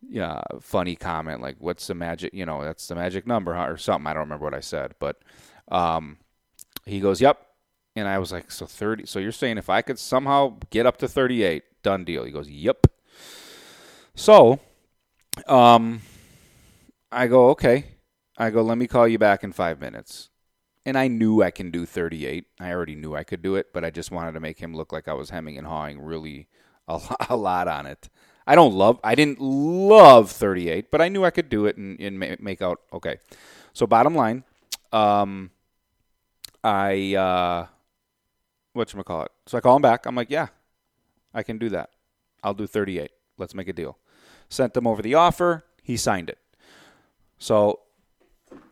yeah, 0.01 0.41
funny 0.59 0.97
comment 0.97 1.39
like, 1.39 1.55
what's 1.59 1.87
the 1.87 1.95
magic, 1.95 2.33
you 2.33 2.45
know, 2.45 2.61
that's 2.61 2.89
the 2.89 2.95
magic 2.95 3.25
number, 3.25 3.53
huh? 3.53 3.67
or 3.69 3.77
something. 3.77 4.05
I 4.05 4.13
don't 4.13 4.23
remember 4.23 4.43
what 4.43 4.53
I 4.53 4.59
said, 4.59 4.95
but 4.99 5.21
um, 5.69 6.17
he 6.85 6.99
goes, 6.99 7.21
yep. 7.21 7.45
And 7.95 8.07
I 8.07 8.17
was 8.17 8.31
like, 8.31 8.51
so 8.51 8.65
30. 8.65 9.05
So 9.05 9.19
you're 9.19 9.31
saying 9.31 9.57
if 9.57 9.69
I 9.69 9.81
could 9.81 9.99
somehow 9.99 10.57
get 10.69 10.85
up 10.85 10.97
to 10.97 11.07
38, 11.07 11.63
done 11.83 12.03
deal. 12.03 12.23
He 12.23 12.31
goes, 12.31 12.49
yep. 12.49 12.87
So, 14.15 14.59
um, 15.47 16.01
I 17.11 17.27
go, 17.27 17.49
okay. 17.49 17.85
I 18.37 18.49
go, 18.49 18.61
let 18.63 18.77
me 18.77 18.87
call 18.87 19.07
you 19.07 19.19
back 19.19 19.43
in 19.43 19.51
five 19.51 19.79
minutes. 19.79 20.29
And 20.85 20.97
I 20.97 21.07
knew 21.07 21.41
I 21.41 21.51
can 21.51 21.71
do 21.71 21.85
38. 21.85 22.45
I 22.59 22.71
already 22.71 22.95
knew 22.95 23.15
I 23.15 23.23
could 23.23 23.41
do 23.41 23.55
it, 23.55 23.67
but 23.73 23.85
I 23.85 23.89
just 23.89 24.11
wanted 24.11 24.33
to 24.33 24.39
make 24.39 24.59
him 24.59 24.75
look 24.75 24.91
like 24.91 25.07
I 25.07 25.13
was 25.13 25.29
hemming 25.29 25.57
and 25.57 25.67
hawing 25.67 26.01
really 26.01 26.47
a, 26.87 26.99
a 27.29 27.35
lot 27.35 27.67
on 27.67 27.85
it. 27.85 28.09
I 28.45 28.55
don't 28.55 28.73
love, 28.73 28.99
I 29.03 29.15
didn't 29.15 29.39
love 29.39 30.29
38, 30.29 30.91
but 30.91 30.99
I 30.99 31.07
knew 31.07 31.23
I 31.23 31.29
could 31.29 31.47
do 31.47 31.65
it 31.65 31.77
and, 31.77 31.97
and 31.99 32.19
make 32.41 32.61
out 32.61 32.81
okay. 32.91 33.19
So, 33.71 33.87
bottom 33.87 34.15
line, 34.15 34.43
um, 34.91 35.51
I, 36.63 37.15
uh, 37.15 37.67
whatchamacallit. 38.75 39.27
So 39.47 39.57
I 39.57 39.61
call 39.61 39.75
him 39.75 39.81
back. 39.81 40.05
I'm 40.05 40.15
like, 40.15 40.29
yeah, 40.29 40.47
I 41.33 41.43
can 41.43 41.57
do 41.57 41.69
that. 41.69 41.89
I'll 42.43 42.53
do 42.53 42.67
38. 42.67 43.11
Let's 43.37 43.55
make 43.55 43.67
a 43.67 43.73
deal. 43.73 43.97
Sent 44.49 44.75
him 44.75 44.87
over 44.87 45.01
the 45.01 45.15
offer. 45.15 45.63
He 45.81 45.97
signed 45.97 46.29
it. 46.29 46.37
So, 47.37 47.79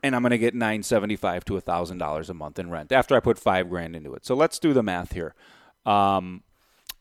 and 0.04 0.16
I'm 0.16 0.22
going 0.22 0.32
to 0.32 0.38
get 0.38 0.54
975 0.54 1.46
to 1.46 1.54
$1,000 1.54 2.30
a 2.30 2.34
month 2.34 2.60
in 2.60 2.70
rent 2.70 2.92
after 2.92 3.16
I 3.16 3.20
put 3.20 3.38
five 3.38 3.70
grand 3.70 3.96
into 3.96 4.14
it. 4.14 4.26
So 4.26 4.36
let's 4.36 4.60
do 4.60 4.74
the 4.74 4.84
math 4.84 5.14
here. 5.14 5.34
Um, 5.86 6.44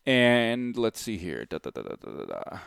and 0.06 0.76
let's 0.76 1.00
see 1.00 1.18
here. 1.18 1.44
Da, 1.44 1.58
da, 1.58 1.70
da, 1.70 2.58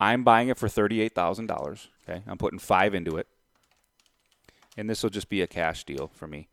I'm 0.00 0.22
buying 0.22 0.48
it 0.48 0.58
for 0.58 0.68
$38,000. 0.68 1.88
Okay. 2.08 2.22
I'm 2.26 2.38
putting 2.38 2.58
five 2.58 2.94
into 2.94 3.16
it. 3.16 3.26
And 4.78 4.88
this 4.88 5.02
will 5.02 5.10
just 5.10 5.28
be 5.28 5.42
a 5.42 5.46
cash 5.46 5.84
deal 5.84 6.10
for 6.14 6.26
me. 6.26 6.48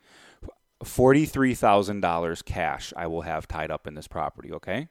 $43,000 0.84 2.44
cash 2.44 2.94
I 2.98 3.08
will 3.08 3.22
have 3.22 3.48
tied 3.48 3.72
up 3.72 3.88
in 3.88 3.94
this 3.94 4.08
property. 4.08 4.52
Okay. 4.52 4.90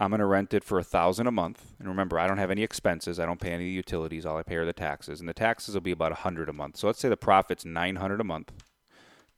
I'm 0.00 0.10
going 0.10 0.18
to 0.18 0.26
rent 0.26 0.52
it 0.52 0.64
for 0.64 0.78
a 0.78 0.84
thousand 0.84 1.28
a 1.28 1.30
month. 1.30 1.74
And 1.78 1.86
remember, 1.86 2.18
I 2.18 2.26
don't 2.26 2.38
have 2.38 2.50
any 2.50 2.62
expenses. 2.62 3.20
I 3.20 3.26
don't 3.26 3.40
pay 3.40 3.52
any 3.52 3.68
utilities. 3.68 4.26
All 4.26 4.38
I 4.38 4.42
pay 4.42 4.56
are 4.56 4.64
the 4.64 4.72
taxes, 4.72 5.20
and 5.20 5.28
the 5.28 5.34
taxes 5.34 5.74
will 5.74 5.82
be 5.82 5.92
about 5.92 6.10
a 6.10 6.16
hundred 6.16 6.48
a 6.48 6.52
month. 6.52 6.78
So 6.78 6.88
let's 6.88 6.98
say 6.98 7.08
the 7.08 7.16
profit's 7.16 7.64
nine 7.64 7.96
hundred 7.96 8.20
a 8.20 8.24
month 8.24 8.52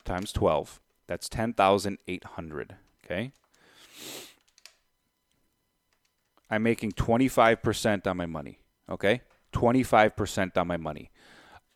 times 0.06 0.32
twelve. 0.32 0.80
That's 1.06 1.28
ten 1.28 1.52
thousand 1.52 1.98
eight 2.08 2.24
hundred. 2.24 2.76
Okay. 3.04 3.32
I'm 6.50 6.62
making 6.62 6.92
25% 6.92 8.06
on 8.06 8.16
my 8.16 8.26
money. 8.26 8.60
Okay? 8.88 9.22
25% 9.52 10.56
on 10.56 10.66
my 10.66 10.76
money. 10.76 11.10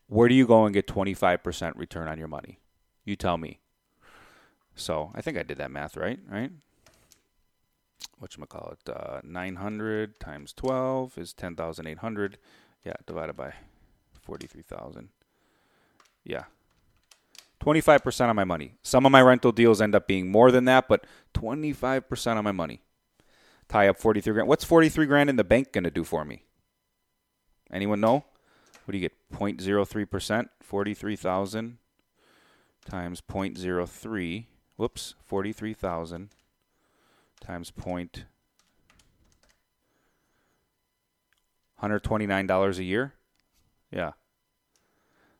Where 0.08 0.28
do 0.28 0.34
you 0.34 0.46
go 0.46 0.64
and 0.64 0.74
get 0.74 0.86
25% 0.86 1.72
return 1.76 2.08
on 2.08 2.18
your 2.18 2.28
money? 2.28 2.60
You 3.04 3.14
tell 3.14 3.36
me. 3.36 3.60
So 4.74 5.10
I 5.14 5.20
think 5.20 5.36
I 5.36 5.42
did 5.42 5.58
that 5.58 5.70
math 5.70 5.96
right, 5.96 6.18
right? 6.30 6.50
What 8.18 8.36
you 8.36 8.44
call 8.46 8.74
it? 8.74 8.90
Uh, 8.90 9.20
900 9.22 10.18
times 10.18 10.52
12 10.52 11.18
is 11.18 11.32
10,800. 11.32 12.38
Yeah, 12.84 12.94
divided 13.06 13.36
by 13.36 13.54
43,000. 14.22 15.10
Yeah. 16.24 16.44
25% 17.60 18.30
of 18.30 18.36
my 18.36 18.44
money. 18.44 18.74
Some 18.82 19.04
of 19.04 19.12
my 19.12 19.20
rental 19.20 19.52
deals 19.52 19.80
end 19.80 19.94
up 19.94 20.06
being 20.06 20.30
more 20.30 20.50
than 20.50 20.64
that, 20.64 20.88
but 20.88 21.04
25% 21.34 22.38
of 22.38 22.44
my 22.44 22.52
money. 22.52 22.82
Tie 23.68 23.88
up 23.88 23.98
43 23.98 24.32
grand. 24.32 24.48
What's 24.48 24.64
43 24.64 25.06
grand 25.06 25.28
in 25.28 25.36
the 25.36 25.44
bank 25.44 25.72
going 25.72 25.84
to 25.84 25.90
do 25.90 26.04
for 26.04 26.24
me? 26.24 26.44
Anyone 27.70 28.00
know? 28.00 28.24
What 28.88 28.92
do 28.92 28.98
you 29.00 29.06
get? 29.10 29.12
0.03%? 29.38 30.48
43,000 30.62 31.76
times 32.88 33.20
0.03. 33.20 34.46
Whoops, 34.78 35.14
43,000 35.26 36.30
times 37.38 37.70
point 37.70 38.24
$129 41.82 42.78
a 42.78 42.82
year? 42.82 43.12
Yeah. 43.92 44.12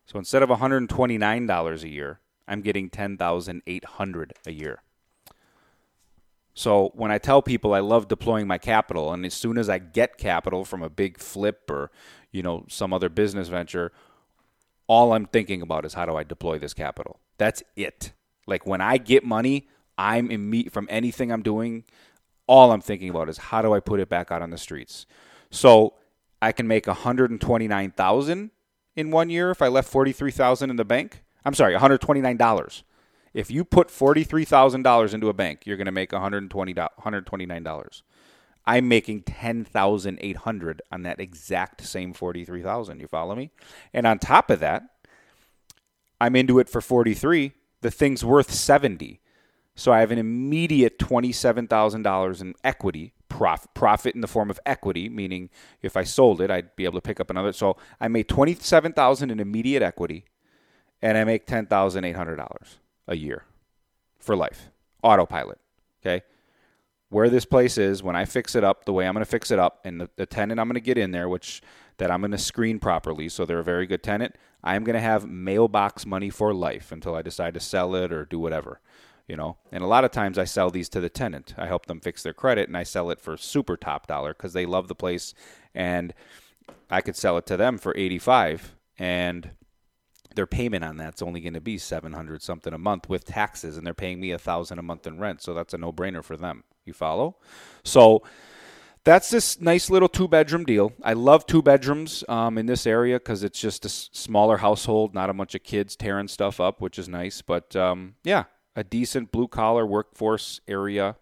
So 0.04 0.18
instead 0.18 0.42
of 0.42 0.50
$129 0.50 1.82
a 1.82 1.88
year, 1.88 2.20
I'm 2.46 2.60
getting 2.60 2.90
10,800 2.90 4.32
a 4.46 4.52
year. 4.52 4.82
So 6.52 6.90
when 6.94 7.10
I 7.10 7.16
tell 7.18 7.40
people 7.40 7.72
I 7.72 7.78
love 7.78 8.08
deploying 8.08 8.46
my 8.46 8.58
capital 8.58 9.12
and 9.12 9.24
as 9.24 9.32
soon 9.32 9.56
as 9.56 9.70
I 9.70 9.78
get 9.78 10.18
capital 10.18 10.66
from 10.66 10.82
a 10.82 10.90
big 10.90 11.16
flip 11.18 11.70
or, 11.70 11.90
you 12.32 12.42
know, 12.42 12.64
some 12.68 12.92
other 12.92 13.08
business 13.08 13.48
venture, 13.48 13.92
all 14.86 15.12
I'm 15.12 15.26
thinking 15.26 15.62
about 15.62 15.84
is 15.84 15.94
how 15.94 16.06
do 16.06 16.16
I 16.16 16.24
deploy 16.24 16.58
this 16.58 16.74
capital? 16.74 17.20
That's 17.36 17.62
it. 17.76 18.12
Like 18.46 18.66
when 18.66 18.80
I 18.80 18.98
get 18.98 19.24
money, 19.24 19.68
I'm 19.96 20.28
imme- 20.28 20.72
from 20.72 20.86
anything 20.90 21.30
I'm 21.30 21.42
doing, 21.42 21.84
all 22.46 22.72
I'm 22.72 22.80
thinking 22.80 23.10
about 23.10 23.28
is 23.28 23.38
how 23.38 23.62
do 23.62 23.74
I 23.74 23.80
put 23.80 24.00
it 24.00 24.08
back 24.08 24.30
out 24.30 24.42
on 24.42 24.50
the 24.50 24.58
streets. 24.58 25.06
So 25.50 25.94
I 26.40 26.52
can 26.52 26.66
make 26.66 26.86
129,000 26.86 28.50
in 28.96 29.10
one 29.10 29.30
year 29.30 29.50
if 29.50 29.60
I 29.60 29.68
left 29.68 29.88
43,000 29.90 30.70
in 30.70 30.76
the 30.76 30.84
bank. 30.84 31.22
I'm 31.44 31.54
sorry, 31.54 31.74
$129. 31.74 32.82
If 33.34 33.50
you 33.50 33.64
put 33.64 33.88
$43,000 33.88 35.14
into 35.14 35.28
a 35.28 35.34
bank, 35.34 35.62
you're 35.64 35.76
going 35.76 35.86
to 35.86 35.92
make 35.92 36.10
$120 36.10 36.48
$129. 36.48 38.02
I'm 38.68 38.86
making 38.86 39.22
10,800 39.22 40.82
on 40.92 41.02
that 41.04 41.18
exact 41.18 41.86
same 41.86 42.12
43,000. 42.12 43.00
You 43.00 43.08
follow 43.08 43.34
me? 43.34 43.50
And 43.94 44.06
on 44.06 44.18
top 44.18 44.50
of 44.50 44.60
that, 44.60 44.82
I'm 46.20 46.36
into 46.36 46.58
it 46.58 46.68
for 46.68 46.82
43. 46.82 47.52
The 47.80 47.90
thing's 47.90 48.26
worth 48.26 48.52
70. 48.52 49.22
So 49.74 49.90
I 49.90 50.00
have 50.00 50.10
an 50.10 50.18
immediate 50.18 50.98
$27,000 50.98 52.40
in 52.42 52.54
equity 52.62 53.14
prof- 53.30 53.68
profit 53.72 54.14
in 54.14 54.20
the 54.20 54.26
form 54.26 54.50
of 54.50 54.60
equity, 54.66 55.08
meaning 55.08 55.48
if 55.80 55.96
I 55.96 56.04
sold 56.04 56.42
it, 56.42 56.50
I'd 56.50 56.76
be 56.76 56.84
able 56.84 57.00
to 57.00 57.00
pick 57.00 57.20
up 57.20 57.30
another. 57.30 57.52
So 57.52 57.78
I 57.98 58.08
made 58.08 58.28
27000 58.28 59.30
in 59.30 59.40
immediate 59.40 59.82
equity, 59.82 60.26
and 61.00 61.16
I 61.16 61.24
make 61.24 61.46
$10,800 61.46 62.48
a 63.06 63.16
year 63.16 63.44
for 64.18 64.36
life. 64.36 64.68
Autopilot. 65.02 65.58
Okay. 66.02 66.22
Where 67.10 67.30
this 67.30 67.44
place 67.44 67.78
is, 67.78 68.02
when 68.02 68.16
I 68.16 68.24
fix 68.26 68.54
it 68.54 68.64
up 68.64 68.84
the 68.84 68.92
way 68.92 69.06
I'm 69.06 69.14
going 69.14 69.24
to 69.24 69.30
fix 69.30 69.50
it 69.50 69.58
up, 69.58 69.80
and 69.84 70.00
the, 70.00 70.10
the 70.16 70.26
tenant 70.26 70.60
I'm 70.60 70.68
going 70.68 70.74
to 70.74 70.80
get 70.80 70.98
in 70.98 71.10
there, 71.10 71.28
which 71.28 71.62
that 71.96 72.10
I'm 72.10 72.20
going 72.20 72.32
to 72.32 72.38
screen 72.38 72.78
properly, 72.78 73.28
so 73.28 73.44
they're 73.44 73.58
a 73.58 73.64
very 73.64 73.86
good 73.86 74.02
tenant, 74.02 74.36
I'm 74.62 74.84
going 74.84 74.94
to 74.94 75.00
have 75.00 75.28
mailbox 75.28 76.04
money 76.04 76.30
for 76.30 76.52
life 76.52 76.92
until 76.92 77.14
I 77.14 77.22
decide 77.22 77.54
to 77.54 77.60
sell 77.60 77.94
it 77.94 78.12
or 78.12 78.24
do 78.24 78.38
whatever 78.38 78.80
you 79.28 79.36
know? 79.36 79.58
And 79.70 79.84
a 79.84 79.86
lot 79.86 80.04
of 80.04 80.10
times 80.10 80.38
i 80.38 80.44
sell 80.44 80.70
these 80.70 80.88
to 80.88 81.00
the 81.00 81.10
tenant. 81.10 81.54
I 81.56 81.66
help 81.66 81.86
them 81.86 82.00
fix 82.00 82.22
their 82.22 82.32
credit 82.32 82.66
and 82.66 82.76
i 82.76 82.82
sell 82.82 83.10
it 83.10 83.20
for 83.20 83.36
super 83.36 83.76
top 83.76 84.06
dollar 84.06 84.32
because 84.32 84.54
they 84.54 84.66
love 84.66 84.88
the 84.88 84.94
place 84.94 85.34
and 85.74 86.14
i 86.90 87.00
could 87.00 87.14
sell 87.14 87.36
it 87.36 87.46
to 87.46 87.56
them 87.56 87.78
for 87.78 87.94
85 87.96 88.74
and 88.98 89.50
their 90.34 90.46
payment 90.46 90.84
on 90.84 90.96
that's 90.96 91.22
only 91.22 91.40
going 91.40 91.54
to 91.54 91.60
be 91.60 91.78
700 91.78 92.42
something 92.42 92.72
a 92.72 92.78
month 92.78 93.08
with 93.08 93.24
taxes 93.24 93.76
and 93.76 93.86
they're 93.86 93.94
paying 93.94 94.20
me 94.20 94.30
a 94.30 94.38
thousand 94.38 94.78
a 94.78 94.82
month 94.82 95.06
in 95.06 95.18
rent 95.18 95.42
so 95.42 95.54
that's 95.54 95.74
a 95.74 95.78
no-brainer 95.78 96.24
for 96.24 96.36
them 96.36 96.64
you 96.88 96.92
follow 96.92 97.36
so 97.84 98.22
that's 99.08 99.30
this 99.30 99.58
nice 99.58 99.88
little 99.88 100.08
two 100.08 100.28
bedroom 100.28 100.64
deal. 100.64 100.92
I 101.02 101.14
love 101.14 101.46
two 101.46 101.62
bedrooms 101.62 102.24
um, 102.28 102.58
in 102.58 102.66
this 102.66 102.86
area 102.86 103.18
because 103.18 103.42
it's 103.42 103.58
just 103.58 103.86
a 103.86 103.88
smaller 103.88 104.58
household, 104.58 105.14
not 105.14 105.30
a 105.30 105.32
bunch 105.32 105.54
of 105.54 105.62
kids 105.62 105.96
tearing 105.96 106.28
stuff 106.28 106.60
up, 106.60 106.82
which 106.82 106.98
is 106.98 107.08
nice. 107.08 107.40
But 107.40 107.74
um, 107.74 108.16
yeah, 108.22 108.44
a 108.76 108.84
decent 108.84 109.32
blue 109.32 109.48
collar 109.48 109.86
workforce 109.86 110.60
area. 110.68 111.16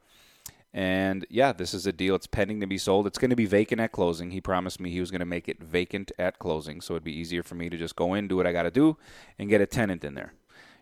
And 0.75 1.27
yeah, 1.31 1.53
this 1.53 1.73
is 1.73 1.87
a 1.87 1.93
deal. 1.93 2.17
It's 2.17 2.27
pending 2.27 2.61
to 2.61 2.67
be 2.67 2.77
sold. 2.77 3.07
It's 3.07 3.19
going 3.19 3.31
to 3.31 3.37
be 3.37 3.47
vacant 3.47 3.81
at 3.81 3.93
closing. 3.93 4.33
He 4.33 4.41
promised 4.41 4.81
me 4.81 4.91
he 4.91 5.01
was 5.01 5.13
going 5.13 5.21
to 5.21 5.25
make 5.25 5.49
it 5.49 5.63
vacant 5.63 6.11
at 6.19 6.39
closing, 6.39 6.81
so 6.81 6.95
it'd 6.95 7.05
be 7.05 7.17
easier 7.17 7.43
for 7.43 7.55
me 7.55 7.71
to 7.71 7.79
just 7.79 7.95
go 7.95 8.15
in, 8.15 8.29
do 8.29 8.37
what 8.37 8.49
I 8.49 8.53
got 8.53 8.65
to 8.65 8.71
do, 8.71 8.99
and 9.39 9.49
get 9.49 9.61
a 9.61 9.67
tenant 9.67 10.05
in 10.05 10.15
there. 10.15 10.35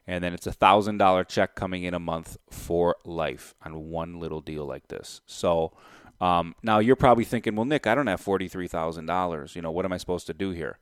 And 0.07 0.23
then 0.23 0.35
it's 0.35 0.47
a 0.47 0.53
thousand 0.53 0.99
dollar 0.99 1.25
check 1.25 1.55
coming 1.55 1.85
in 1.85 1.95
a 1.95 1.99
month 1.99 2.37
for 2.51 2.97
life 3.05 3.55
on 3.63 3.89
one 3.89 4.21
little 4.21 4.41
deal 4.41 4.67
like 4.67 4.89
this. 4.89 5.23
So 5.27 5.73
um, 6.21 6.55
now 6.63 6.79
you're 6.79 6.97
probably 6.97 7.25
thinking, 7.25 7.57
well, 7.57 7.65
Nick, 7.65 7.87
I 7.87 7.95
don't 7.95 8.07
have 8.07 8.21
forty 8.21 8.49
three 8.49 8.69
thousand 8.69 9.07
dollars. 9.07 9.57
You 9.57 9.63
know, 9.63 9.71
what 9.71 9.85
am 9.85 9.93
I 9.93 9.97
supposed 9.97 10.27
to 10.27 10.35
do 10.35 10.51
here? 10.51 10.79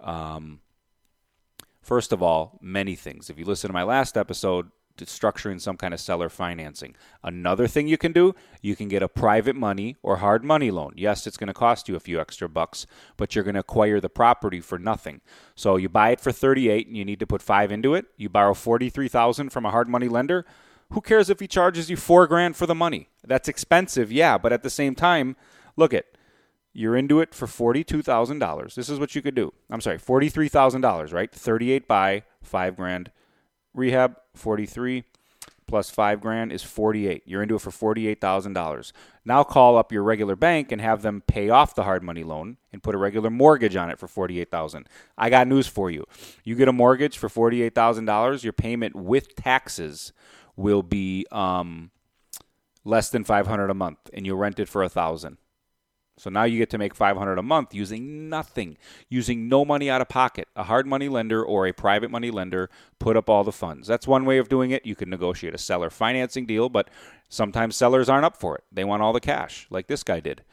Um, 0.00 0.60
first 1.82 2.12
of 2.12 2.22
all, 2.22 2.58
many 2.60 2.96
things. 2.96 3.30
If 3.30 3.38
you 3.38 3.44
listen 3.44 3.68
to 3.68 3.74
my 3.74 3.84
last 3.84 4.16
episode, 4.16 4.70
structuring 4.98 5.60
some 5.60 5.76
kind 5.76 5.92
of 5.92 6.00
seller 6.00 6.28
financing. 6.28 6.94
Another 7.22 7.66
thing 7.66 7.88
you 7.88 7.98
can 7.98 8.12
do, 8.12 8.34
you 8.62 8.76
can 8.76 8.88
get 8.88 9.02
a 9.02 9.08
private 9.08 9.56
money 9.56 9.96
or 10.02 10.16
hard 10.16 10.44
money 10.44 10.70
loan. 10.70 10.94
Yes, 10.96 11.26
it's 11.26 11.36
going 11.36 11.48
to 11.48 11.54
cost 11.54 11.88
you 11.88 11.96
a 11.96 12.00
few 12.00 12.20
extra 12.20 12.48
bucks, 12.48 12.86
but 13.16 13.34
you're 13.34 13.44
going 13.44 13.54
to 13.54 13.60
acquire 13.60 14.00
the 14.00 14.08
property 14.08 14.60
for 14.60 14.78
nothing. 14.78 15.20
So 15.54 15.76
you 15.76 15.88
buy 15.88 16.10
it 16.10 16.20
for 16.20 16.32
38 16.32 16.86
and 16.86 16.96
you 16.96 17.04
need 17.04 17.20
to 17.20 17.26
put 17.26 17.42
5 17.42 17.72
into 17.72 17.94
it. 17.94 18.06
You 18.16 18.28
borrow 18.28 18.54
43,000 18.54 19.50
from 19.50 19.66
a 19.66 19.70
hard 19.70 19.88
money 19.88 20.08
lender. 20.08 20.46
Who 20.90 21.00
cares 21.00 21.30
if 21.30 21.40
he 21.40 21.48
charges 21.48 21.90
you 21.90 21.96
4 21.96 22.26
grand 22.26 22.56
for 22.56 22.66
the 22.66 22.74
money? 22.74 23.08
That's 23.26 23.48
expensive, 23.48 24.12
yeah, 24.12 24.38
but 24.38 24.52
at 24.52 24.62
the 24.62 24.70
same 24.70 24.94
time, 24.94 25.36
look 25.76 25.92
at 25.92 26.04
you're 26.76 26.96
into 26.96 27.20
it 27.20 27.34
for 27.34 27.46
$42,000. 27.46 28.74
This 28.74 28.88
is 28.88 28.98
what 28.98 29.14
you 29.14 29.22
could 29.22 29.36
do. 29.36 29.52
I'm 29.70 29.80
sorry, 29.80 29.98
$43,000, 29.98 31.12
right? 31.12 31.30
38 31.30 31.86
by 31.86 32.24
5 32.42 32.76
grand 32.76 33.12
rehab 33.74 34.16
43 34.34 35.04
plus 35.66 35.90
5 35.90 36.20
grand 36.20 36.52
is 36.52 36.62
48 36.62 37.22
you're 37.26 37.42
into 37.42 37.56
it 37.56 37.60
for 37.60 37.94
$48,000 37.94 38.92
now 39.24 39.42
call 39.42 39.76
up 39.76 39.92
your 39.92 40.02
regular 40.02 40.36
bank 40.36 40.70
and 40.70 40.80
have 40.80 41.02
them 41.02 41.22
pay 41.26 41.48
off 41.48 41.74
the 41.74 41.84
hard 41.84 42.02
money 42.02 42.22
loan 42.22 42.56
and 42.72 42.82
put 42.82 42.94
a 42.94 42.98
regular 42.98 43.30
mortgage 43.30 43.76
on 43.76 43.90
it 43.90 43.98
for 43.98 44.06
48,000 44.06 44.86
I 45.16 45.30
got 45.30 45.48
news 45.48 45.66
for 45.66 45.90
you. 45.90 46.04
You 46.44 46.54
get 46.54 46.68
a 46.68 46.72
mortgage 46.72 47.18
for 47.18 47.28
$48,000 47.28 48.44
your 48.44 48.52
payment 48.52 48.94
with 48.94 49.34
taxes 49.36 50.12
will 50.56 50.82
be 50.82 51.26
um, 51.32 51.90
less 52.84 53.08
than 53.10 53.24
500 53.24 53.70
a 53.70 53.74
month 53.74 53.98
and 54.12 54.26
you'll 54.26 54.38
rent 54.38 54.60
it 54.60 54.68
for 54.68 54.82
a 54.82 54.86
1000 54.86 55.38
so 56.16 56.30
now 56.30 56.44
you 56.44 56.58
get 56.58 56.70
to 56.70 56.78
make 56.78 56.94
500 56.94 57.38
a 57.38 57.42
month 57.42 57.74
using 57.74 58.28
nothing, 58.28 58.76
using 59.08 59.48
no 59.48 59.64
money 59.64 59.90
out 59.90 60.00
of 60.00 60.08
pocket. 60.08 60.46
A 60.54 60.62
hard 60.62 60.86
money 60.86 61.08
lender 61.08 61.44
or 61.44 61.66
a 61.66 61.72
private 61.72 62.10
money 62.10 62.30
lender 62.30 62.70
put 63.00 63.16
up 63.16 63.28
all 63.28 63.42
the 63.42 63.52
funds. 63.52 63.88
That's 63.88 64.06
one 64.06 64.24
way 64.24 64.38
of 64.38 64.48
doing 64.48 64.70
it. 64.70 64.86
You 64.86 64.94
can 64.94 65.10
negotiate 65.10 65.54
a 65.54 65.58
seller 65.58 65.90
financing 65.90 66.46
deal, 66.46 66.68
but 66.68 66.88
sometimes 67.28 67.74
sellers 67.74 68.08
aren't 68.08 68.24
up 68.24 68.36
for 68.36 68.56
it. 68.56 68.64
They 68.70 68.84
want 68.84 69.02
all 69.02 69.12
the 69.12 69.20
cash, 69.20 69.66
like 69.70 69.88
this 69.88 70.04
guy 70.04 70.20
did. 70.20 70.44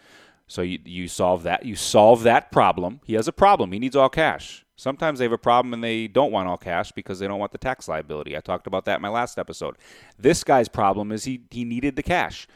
So 0.47 0.63
you, 0.63 0.79
you 0.83 1.07
solve 1.07 1.43
that. 1.43 1.63
You 1.63 1.75
solve 1.75 2.23
that 2.23 2.51
problem. 2.51 2.99
He 3.05 3.13
has 3.13 3.27
a 3.27 3.31
problem. 3.31 3.71
He 3.71 3.79
needs 3.79 3.95
all 3.95 4.09
cash. 4.09 4.65
Sometimes 4.75 5.19
they 5.19 5.25
have 5.25 5.31
a 5.31 5.37
problem 5.37 5.75
and 5.75 5.83
they 5.83 6.07
don't 6.07 6.31
want 6.31 6.49
all 6.49 6.57
cash 6.57 6.91
because 6.91 7.19
they 7.19 7.27
don't 7.27 7.39
want 7.39 7.51
the 7.51 7.59
tax 7.59 7.87
liability. 7.87 8.35
I 8.35 8.39
talked 8.39 8.65
about 8.65 8.85
that 8.85 8.95
in 8.95 9.01
my 9.03 9.09
last 9.09 9.37
episode. 9.37 9.77
This 10.17 10.43
guy's 10.43 10.67
problem 10.67 11.11
is 11.11 11.25
he, 11.25 11.41
he 11.51 11.63
needed 11.63 11.95
the 11.95 12.03
cash. 12.03 12.47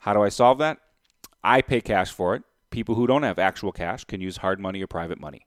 How 0.00 0.14
do 0.14 0.22
I 0.22 0.30
solve 0.30 0.56
that? 0.58 0.78
I 1.42 1.62
pay 1.62 1.80
cash 1.80 2.10
for 2.10 2.34
it. 2.34 2.42
People 2.70 2.94
who 2.94 3.06
don't 3.06 3.22
have 3.22 3.38
actual 3.38 3.72
cash 3.72 4.04
can 4.04 4.20
use 4.20 4.38
hard 4.38 4.60
money 4.60 4.82
or 4.82 4.86
private 4.86 5.20
money. 5.20 5.46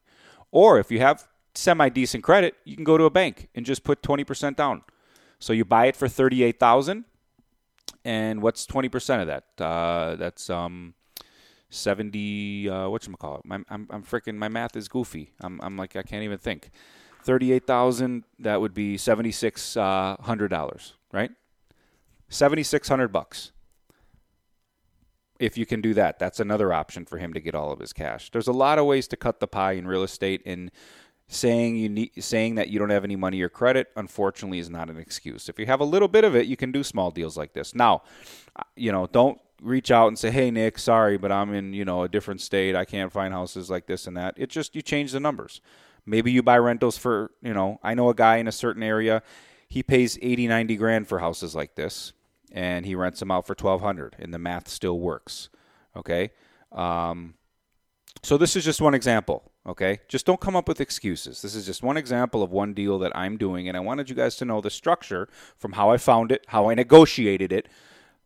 Or 0.51 0.79
if 0.79 0.91
you 0.91 0.99
have 0.99 1.27
semi 1.53 1.89
decent 1.89 2.23
credit, 2.23 2.55
you 2.65 2.75
can 2.75 2.83
go 2.83 2.97
to 2.97 3.05
a 3.05 3.09
bank 3.09 3.49
and 3.55 3.65
just 3.65 3.83
put 3.83 4.01
20% 4.01 4.55
down. 4.55 4.83
So 5.39 5.53
you 5.53 5.65
buy 5.65 5.87
it 5.87 5.95
for 5.95 6.07
38,000 6.07 7.05
and 8.03 8.41
what's 8.41 8.65
20% 8.65 9.21
of 9.21 9.27
that? 9.27 9.63
Uh, 9.63 10.15
that's 10.15 10.49
um 10.49 10.93
70 11.69 12.69
uh 12.69 12.89
what 12.89 13.07
you 13.07 13.13
call 13.15 13.35
it? 13.37 13.41
I'm 13.49 13.65
I'm 13.69 13.87
I'm 13.89 14.03
freaking 14.03 14.35
my 14.35 14.49
math 14.49 14.75
is 14.75 14.87
goofy. 14.87 15.33
I'm 15.39 15.59
I'm 15.63 15.77
like 15.77 15.95
I 15.95 16.03
can't 16.03 16.23
even 16.23 16.37
think. 16.37 16.69
38,000 17.23 18.23
that 18.39 18.59
would 18.59 18.73
be 18.73 18.97
7600 18.97 19.79
uh, 19.79 20.47
dollars, 20.47 20.95
right? 21.13 21.31
7600 22.29 23.09
bucks 23.09 23.51
if 25.41 25.57
you 25.57 25.65
can 25.65 25.81
do 25.81 25.95
that, 25.95 26.19
that's 26.19 26.39
another 26.39 26.71
option 26.71 27.03
for 27.03 27.17
him 27.17 27.33
to 27.33 27.39
get 27.39 27.55
all 27.55 27.71
of 27.71 27.79
his 27.79 27.93
cash. 27.93 28.29
There's 28.29 28.47
a 28.47 28.53
lot 28.53 28.77
of 28.77 28.85
ways 28.85 29.07
to 29.07 29.17
cut 29.17 29.39
the 29.39 29.47
pie 29.47 29.73
in 29.73 29.87
real 29.87 30.03
estate 30.03 30.43
and 30.45 30.69
saying 31.27 31.77
you 31.77 31.89
need 31.89 32.11
saying 32.19 32.55
that 32.55 32.69
you 32.69 32.77
don't 32.77 32.89
have 32.91 33.05
any 33.05 33.15
money 33.15 33.41
or 33.41 33.49
credit 33.49 33.87
unfortunately 33.95 34.59
is 34.59 34.69
not 34.69 34.89
an 34.89 34.97
excuse. 34.97 35.49
If 35.49 35.57
you 35.57 35.65
have 35.65 35.79
a 35.79 35.85
little 35.85 36.07
bit 36.07 36.23
of 36.23 36.35
it, 36.35 36.45
you 36.45 36.55
can 36.55 36.71
do 36.71 36.83
small 36.83 37.09
deals 37.09 37.37
like 37.37 37.53
this. 37.53 37.73
Now, 37.73 38.03
you 38.75 38.91
know, 38.91 39.07
don't 39.07 39.39
reach 39.63 39.89
out 39.89 40.09
and 40.09 40.19
say, 40.19 40.29
"Hey 40.29 40.51
Nick, 40.51 40.77
sorry, 40.77 41.17
but 41.17 41.31
I'm 41.31 41.53
in, 41.53 41.73
you 41.73 41.85
know, 41.85 42.03
a 42.03 42.09
different 42.09 42.41
state. 42.41 42.75
I 42.75 42.85
can't 42.85 43.11
find 43.11 43.33
houses 43.33 43.69
like 43.69 43.87
this 43.87 44.05
and 44.05 44.15
that." 44.17 44.35
It 44.37 44.49
just 44.49 44.75
you 44.75 44.83
change 44.83 45.11
the 45.11 45.19
numbers. 45.19 45.59
Maybe 46.05 46.31
you 46.31 46.43
buy 46.43 46.59
rentals 46.59 46.97
for, 46.97 47.31
you 47.41 47.53
know, 47.53 47.79
I 47.81 47.95
know 47.95 48.09
a 48.09 48.15
guy 48.15 48.37
in 48.37 48.47
a 48.47 48.51
certain 48.51 48.83
area, 48.83 49.23
he 49.67 49.81
pays 49.81 50.19
80, 50.21 50.47
90 50.47 50.75
grand 50.75 51.07
for 51.07 51.19
houses 51.19 51.55
like 51.55 51.75
this 51.75 52.13
and 52.51 52.85
he 52.85 52.95
rents 52.95 53.19
them 53.19 53.31
out 53.31 53.45
for 53.47 53.53
1200 53.53 54.15
and 54.19 54.33
the 54.33 54.39
math 54.39 54.67
still 54.67 54.99
works 54.99 55.49
okay? 55.95 56.31
Um, 56.71 57.35
so 58.23 58.37
this 58.37 58.55
is 58.55 58.63
just 58.63 58.81
one 58.81 58.93
example 58.93 59.51
okay? 59.67 59.99
Just 60.07 60.25
don't 60.25 60.39
come 60.39 60.55
up 60.55 60.67
with 60.67 60.81
excuses. 60.81 61.41
This 61.41 61.53
is 61.53 61.65
just 61.65 61.83
one 61.83 61.97
example 61.97 62.41
of 62.41 62.51
one 62.51 62.73
deal 62.73 62.97
that 62.99 63.15
i'm 63.15 63.37
doing 63.37 63.67
and 63.67 63.77
i 63.77 63.79
wanted 63.79 64.09
you 64.09 64.15
guys 64.15 64.35
to 64.37 64.45
know 64.45 64.61
the 64.61 64.69
structure 64.69 65.27
from 65.57 65.73
how 65.73 65.89
i 65.89 65.97
found 65.97 66.31
it 66.31 66.43
how 66.47 66.69
i 66.69 66.73
negotiated 66.73 67.51
it 67.51 67.67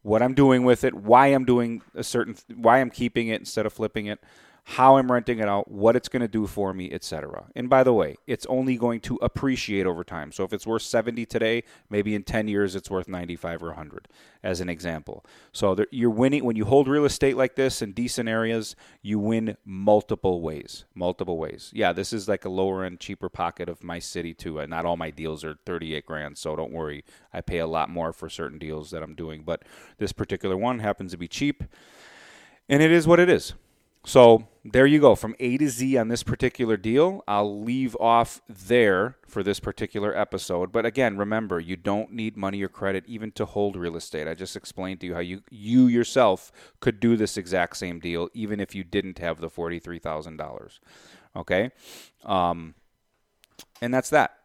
what 0.02 0.22
i'm 0.22 0.34
doing 0.34 0.64
with 0.64 0.84
it 0.84 0.94
why 0.94 1.28
i'm 1.28 1.46
doing 1.46 1.82
a 1.96 2.04
certain 2.04 2.36
why 2.56 2.80
i'm 2.80 2.90
keeping 2.90 3.28
it 3.28 3.40
instead 3.40 3.66
of 3.66 3.74
flipping 3.74 4.06
it 4.06 4.20
how 4.68 4.98
I'm 4.98 5.12
renting 5.12 5.38
it 5.38 5.48
out, 5.48 5.70
what 5.70 5.96
it's 5.96 6.10
going 6.10 6.24
to 6.24 6.28
do 6.28 6.48
for 6.48 6.74
me, 6.74 6.92
etc. 6.92 7.46
And 7.56 7.70
by 7.70 7.84
the 7.84 7.94
way, 7.94 8.16
it's 8.26 8.48
only 8.48 8.78
going 8.78 9.00
to 9.02 9.16
appreciate 9.22 9.86
over 9.86 10.04
time. 10.04 10.32
So 10.32 10.44
if 10.44 10.54
it's 10.54 10.66
worth 10.66 10.82
70 10.82 11.24
today, 11.28 11.64
maybe 11.88 12.16
in 12.16 12.24
10 12.24 12.48
years 12.48 12.76
it's 12.76 12.90
worth 12.90 13.08
95 13.08 13.62
or 13.62 13.68
100 13.68 14.08
as 14.42 14.62
an 14.62 14.70
example. 14.70 15.24
So 15.52 15.86
you're 15.92 16.10
winning 16.10 16.44
when 16.44 16.56
you 16.56 16.66
hold 16.66 16.88
real 16.88 17.06
estate 17.06 17.38
like 17.38 17.56
this 17.56 17.84
in 17.84 17.92
decent 17.92 18.28
areas, 18.28 18.76
you 19.04 19.20
win 19.20 19.56
multiple 19.66 20.42
ways, 20.42 20.86
multiple 20.96 21.38
ways. 21.38 21.70
Yeah, 21.72 21.94
this 21.94 22.12
is 22.12 22.28
like 22.28 22.44
a 22.44 22.50
lower 22.50 22.84
end 22.84 23.00
cheaper 23.00 23.30
pocket 23.30 23.70
of 23.70 23.84
my 23.84 24.00
city 24.00 24.34
too. 24.34 24.58
And 24.58 24.72
not 24.72 24.84
all 24.84 24.98
my 24.98 25.12
deals 25.12 25.44
are 25.44 25.60
38 25.68 26.08
grand, 26.08 26.40
so 26.40 26.56
don't 26.56 26.74
worry. 26.74 27.04
I 27.32 27.42
pay 27.42 27.60
a 27.60 27.68
lot 27.68 27.92
more 27.92 28.12
for 28.12 28.30
certain 28.30 28.58
deals 28.58 28.90
that 28.90 29.04
I'm 29.04 29.14
doing, 29.14 29.44
but 29.44 29.62
this 30.00 30.12
particular 30.12 30.58
one 30.58 30.80
happens 30.80 31.12
to 31.12 31.18
be 31.20 31.28
cheap. 31.28 31.64
And 32.68 32.82
it 32.82 32.92
is 32.92 33.06
what 33.06 33.20
it 33.20 33.30
is. 33.30 33.54
So 34.08 34.48
there 34.68 34.88
you 34.88 35.00
go. 35.00 35.14
From 35.14 35.36
A 35.40 35.58
to 35.58 35.70
Z 35.70 35.96
on 35.96 36.08
this 36.08 36.24
particular 36.24 36.76
deal, 36.76 37.24
I'll 37.28 37.62
leave 37.62 37.96
off 38.00 38.42
there 38.50 39.16
for 39.28 39.44
this 39.44 39.60
particular 39.60 40.18
episode. 40.18 40.72
But 40.72 40.88
again, 40.88 41.18
remember, 41.18 41.60
you 41.60 41.76
don't 41.76 42.12
need 42.12 42.36
money 42.36 42.64
or 42.64 42.68
credit 42.68 43.04
even 43.06 43.32
to 43.34 43.46
hold 43.46 43.76
real 43.76 43.96
estate. 43.96 44.28
I 44.28 44.34
just 44.34 44.56
explained 44.56 45.02
to 45.02 45.06
you 45.06 45.14
how 45.14 45.20
you 45.20 45.44
you 45.52 45.86
yourself 45.86 46.52
could 46.80 47.00
do 47.00 47.16
this 47.16 47.38
exact 47.38 47.78
same 47.78 48.00
deal 48.00 48.28
even 48.34 48.60
if 48.60 48.74
you 48.74 48.84
didn't 48.84 49.20
have 49.20 49.40
the 49.40 49.52
forty 49.52 49.78
three 49.78 50.00
thousand 50.00 50.38
dollars. 50.38 50.80
Okay, 51.36 51.70
um, 52.24 52.74
and 53.84 53.94
that's 53.94 54.10
that. 54.10 54.36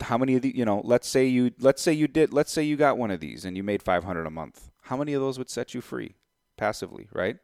How 0.00 0.16
many 0.16 0.36
of 0.36 0.42
the 0.42 0.56
you 0.56 0.64
know? 0.64 0.80
Let's 0.84 1.08
say 1.08 1.26
you 1.26 1.50
let's 1.58 1.82
say 1.82 1.92
you 1.92 2.06
did 2.06 2.32
let's 2.32 2.52
say 2.52 2.62
you 2.62 2.76
got 2.76 2.98
one 2.98 3.10
of 3.10 3.18
these 3.18 3.44
and 3.44 3.56
you 3.56 3.64
made 3.64 3.82
five 3.82 4.04
hundred 4.04 4.26
a 4.26 4.30
month. 4.30 4.70
How 4.82 4.96
many 4.96 5.12
of 5.12 5.20
those 5.20 5.38
would 5.38 5.50
set 5.50 5.74
you 5.74 5.80
free 5.80 6.14
passively? 6.56 7.08
Right 7.12 7.38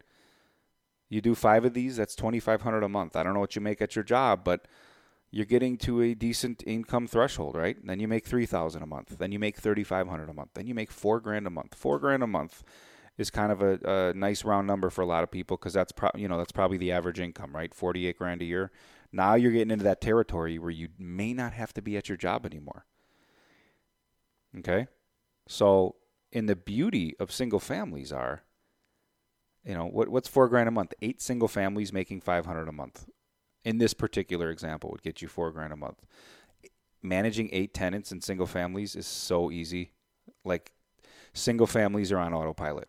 you 1.09 1.21
do 1.21 1.35
five 1.35 1.65
of 1.65 1.75
these, 1.75 1.97
that's 1.97 2.15
twenty 2.15 2.41
five 2.41 2.63
hundred 2.63 2.83
a 2.83 2.89
month. 2.89 3.17
I 3.17 3.23
don't 3.23 3.35
know 3.35 3.41
what 3.41 3.57
you 3.57 3.63
make 3.63 3.81
at 3.81 3.95
your 3.95 4.05
job, 4.05 4.45
but 4.45 4.67
you're 5.31 5.47
getting 5.47 5.77
to 5.79 6.01
a 6.03 6.15
decent 6.15 6.63
income 6.67 7.07
threshold, 7.07 7.57
right? 7.57 7.77
Then 7.85 8.01
you 8.01 8.09
make 8.09 8.27
three 8.27 8.47
thousand 8.47 8.83
a 8.83 8.87
month. 8.87 9.19
Then 9.19 9.33
you 9.33 9.39
make 9.39 9.57
thirty 9.57 9.85
five 9.85 10.09
hundred 10.09 10.29
a 10.29 10.35
month. 10.35 10.51
Then 10.55 10.67
you 10.67 10.75
make 10.75 10.91
four 10.91 11.21
grand 11.21 11.47
a 11.47 11.51
month. 11.51 11.75
Four 11.75 11.99
grand 11.99 12.23
a 12.23 12.27
month 12.27 12.63
is 13.19 13.31
kind 13.31 13.51
of 13.51 13.63
a, 13.63 13.79
a 13.85 14.15
nice 14.15 14.45
round 14.45 14.67
number 14.67 14.91
for 14.91 15.03
a 15.03 15.07
lot 15.07 15.23
of 15.23 15.31
people 15.31 15.57
because 15.57 15.73
that's 15.73 15.93
pro- 15.93 16.11
you 16.15 16.29
know 16.29 16.39
that's 16.39 16.53
probably 16.53 16.77
the 16.79 16.93
average 16.93 17.21
income, 17.21 17.55
right? 17.55 17.75
Forty 17.75 18.07
eight 18.07 18.19
grand 18.19 18.43
a 18.43 18.45
year. 18.45 18.71
Now 19.13 19.35
you're 19.35 19.53
getting 19.53 19.71
into 19.71 19.85
that 19.85 20.01
territory 20.01 20.59
where 20.59 20.71
you 20.71 20.89
may 20.99 21.33
not 21.33 21.53
have 21.53 21.73
to 21.75 21.83
be 21.83 21.97
at 21.97 22.09
your 22.09 22.19
job 22.19 22.45
anymore. 22.45 22.85
Okay, 24.59 24.87
so 25.49 25.97
in 26.33 26.47
the 26.47 26.57
beauty 26.57 27.15
of 27.21 27.31
single 27.31 27.61
families 27.61 28.13
are 28.13 28.43
you 29.67 29.75
know 29.75 29.87
what, 29.87 30.09
what's 30.09 30.29
four 30.29 30.49
grand 30.49 30.69
a 30.69 30.73
month? 30.73 30.95
Eight 31.03 31.21
single 31.21 31.49
families 31.49 31.93
making 31.93 32.21
500 32.21 32.69
a 32.69 32.73
month. 32.73 33.07
In 33.65 33.79
this 33.79 33.95
particular 33.95 34.51
example 34.51 34.91
would 34.91 35.03
get 35.03 35.21
you 35.21 35.29
four 35.29 35.51
grand 35.51 35.73
a 35.73 35.77
month. 35.77 36.05
Managing 37.03 37.49
eight 37.53 37.75
tenants 37.75 38.13
and 38.13 38.23
single 38.23 38.47
families 38.47 38.95
is 38.95 39.07
so 39.07 39.51
easy. 39.51 39.91
Like 40.45 40.73
single 41.35 41.67
families 41.67 42.13
are 42.13 42.19
on 42.19 42.33
autopilot. 42.33 42.89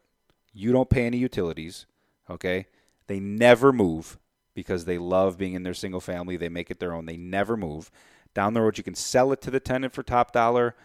You 0.53 0.71
don't 0.71 0.89
pay 0.89 1.05
any 1.05 1.17
utilities 1.17 1.87
okay? 2.29 2.67
They 3.07 3.19
never 3.19 3.71
move 3.71 4.17
because 4.53 4.85
they 4.85 4.97
love 4.97 5.37
being 5.37 5.53
in 5.53 5.63
their 5.63 5.73
single 5.73 6.01
family. 6.01 6.37
They 6.37 6.49
make 6.49 6.71
it 6.71 6.79
their 6.79 6.93
own. 6.93 7.05
They 7.05 7.17
never 7.17 7.55
move. 7.55 7.91
Down 8.33 8.53
the 8.53 8.61
road 8.61 8.77
you 8.77 8.83
can 8.83 8.95
sell 8.95 9.31
it 9.31 9.41
to 9.41 9.51
the 9.51 9.59
tenant 9.59 9.93
for 9.93 10.03
top 10.03 10.31
dollar. 10.31 10.75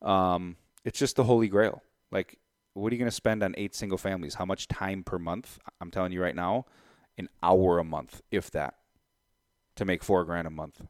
Um, 0.00 0.56
it's 0.84 0.98
just 0.98 1.16
the 1.16 1.24
holy 1.24 1.48
grail. 1.48 1.82
Like 2.10 2.38
what 2.74 2.92
are 2.92 2.94
you 2.94 2.98
going 2.98 3.10
to 3.10 3.14
spend 3.14 3.42
on 3.42 3.54
eight 3.56 3.74
single 3.74 3.98
families? 3.98 4.34
How 4.34 4.44
much 4.44 4.68
time 4.68 5.02
per 5.02 5.18
month? 5.18 5.58
I'm 5.80 5.90
telling 5.90 6.12
you 6.12 6.22
right 6.22 6.34
now, 6.34 6.66
an 7.18 7.28
hour 7.42 7.78
a 7.78 7.84
month, 7.84 8.22
if 8.30 8.50
that, 8.52 8.74
to 9.76 9.84
make 9.84 10.02
four 10.02 10.24
grand 10.24 10.46
a 10.46 10.50
month. 10.50 10.82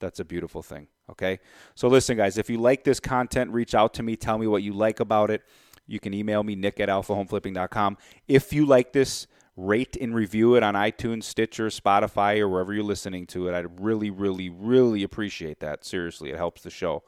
That's 0.00 0.20
a 0.20 0.24
beautiful 0.24 0.62
thing. 0.62 0.88
Okay. 1.10 1.40
So 1.74 1.88
listen, 1.88 2.16
guys, 2.16 2.38
if 2.38 2.48
you 2.48 2.58
like 2.58 2.84
this 2.84 3.00
content, 3.00 3.50
reach 3.52 3.74
out 3.74 3.94
to 3.94 4.02
me. 4.02 4.16
Tell 4.16 4.38
me 4.38 4.46
what 4.46 4.62
you 4.62 4.72
like 4.72 5.00
about 5.00 5.30
it. 5.30 5.42
You 5.86 6.00
can 6.00 6.14
email 6.14 6.42
me, 6.42 6.54
nick 6.54 6.80
at 6.80 6.88
alphahomeflipping.com. 6.88 7.98
If 8.28 8.52
you 8.52 8.66
like 8.66 8.92
this, 8.92 9.26
rate 9.56 9.96
and 10.00 10.14
review 10.14 10.54
it 10.54 10.62
on 10.62 10.74
iTunes, 10.74 11.24
Stitcher, 11.24 11.68
Spotify, 11.68 12.38
or 12.38 12.48
wherever 12.48 12.72
you're 12.72 12.82
listening 12.82 13.26
to 13.28 13.48
it. 13.48 13.54
I'd 13.54 13.80
really, 13.80 14.10
really, 14.10 14.48
really 14.48 15.02
appreciate 15.02 15.60
that. 15.60 15.84
Seriously, 15.84 16.30
it 16.30 16.36
helps 16.36 16.62
the 16.62 16.70
show. 16.70 17.02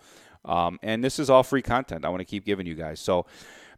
Um, 0.44 0.78
and 0.82 1.02
this 1.02 1.18
is 1.18 1.30
all 1.30 1.42
free 1.42 1.62
content 1.62 2.04
I 2.04 2.10
want 2.10 2.20
to 2.20 2.26
keep 2.26 2.44
giving 2.44 2.66
you 2.66 2.74
guys. 2.74 3.00
So, 3.00 3.24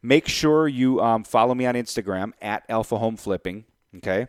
Make 0.07 0.29
sure 0.29 0.69
you 0.69 1.01
um, 1.01 1.25
follow 1.25 1.53
me 1.53 1.67
on 1.67 1.75
Instagram 1.75 2.31
at 2.41 2.63
Alpha 2.69 2.97
Home 2.97 3.17
Flipping. 3.17 3.65
Okay. 3.97 4.29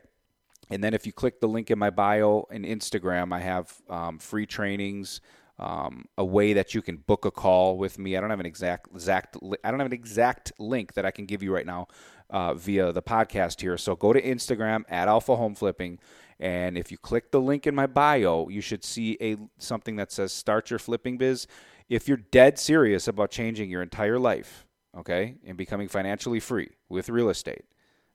And 0.72 0.84
then 0.84 0.96
if 0.96 1.06
you 1.06 1.14
click 1.14 1.40
the 1.40 1.48
link 1.48 1.70
in 1.70 1.78
my 1.78 1.92
bio 1.92 2.48
in 2.50 2.64
Instagram, 2.64 3.32
I 3.32 3.42
have 3.42 3.72
um, 3.88 4.18
free 4.18 4.48
trainings, 4.48 5.22
um, 5.60 6.06
a 6.18 6.26
way 6.26 6.54
that 6.54 6.74
you 6.74 6.82
can 6.82 6.98
book 6.98 7.26
a 7.26 7.32
call 7.32 7.78
with 7.78 8.00
me. 8.00 8.18
I 8.18 8.22
don't 8.22 8.32
have 8.32 8.40
an 8.40 8.48
exact 8.48 8.88
exact 8.92 9.38
I 9.64 9.70
don't 9.70 9.80
have 9.80 9.86
an 9.86 9.94
exact 9.94 10.52
link 10.58 10.96
that 10.96 11.06
I 11.06 11.12
can 11.12 11.28
give 11.28 11.44
you 11.44 11.54
right 11.54 11.66
now 11.66 11.90
uh, 12.32 12.56
via 12.56 12.92
the 12.92 13.04
podcast 13.04 13.62
here. 13.62 13.78
So 13.78 13.96
go 13.96 14.14
to 14.14 14.20
Instagram 14.22 14.84
at 14.90 15.08
Alpha 15.08 15.36
Home 15.36 15.54
Flipping, 15.54 16.00
and 16.40 16.76
if 16.76 16.92
you 16.92 16.98
click 16.98 17.30
the 17.30 17.40
link 17.40 17.68
in 17.68 17.76
my 17.76 17.86
bio, 17.86 18.50
you 18.50 18.62
should 18.62 18.84
see 18.84 19.16
a 19.22 19.38
something 19.60 19.96
that 19.98 20.12
says 20.12 20.34
"Start 20.34 20.72
Your 20.72 20.80
Flipping 20.80 21.20
Biz." 21.20 21.46
If 21.88 22.08
you're 22.08 22.18
dead 22.18 22.58
serious 22.58 23.08
about 23.08 23.30
changing 23.30 23.70
your 23.70 23.84
entire 23.84 24.18
life, 24.18 24.67
okay, 24.98 25.36
and 25.46 25.58
becoming 25.58 25.88
financially 25.88 26.40
free 26.40 26.70
with 26.90 27.10
real 27.10 27.30
estate 27.30 27.66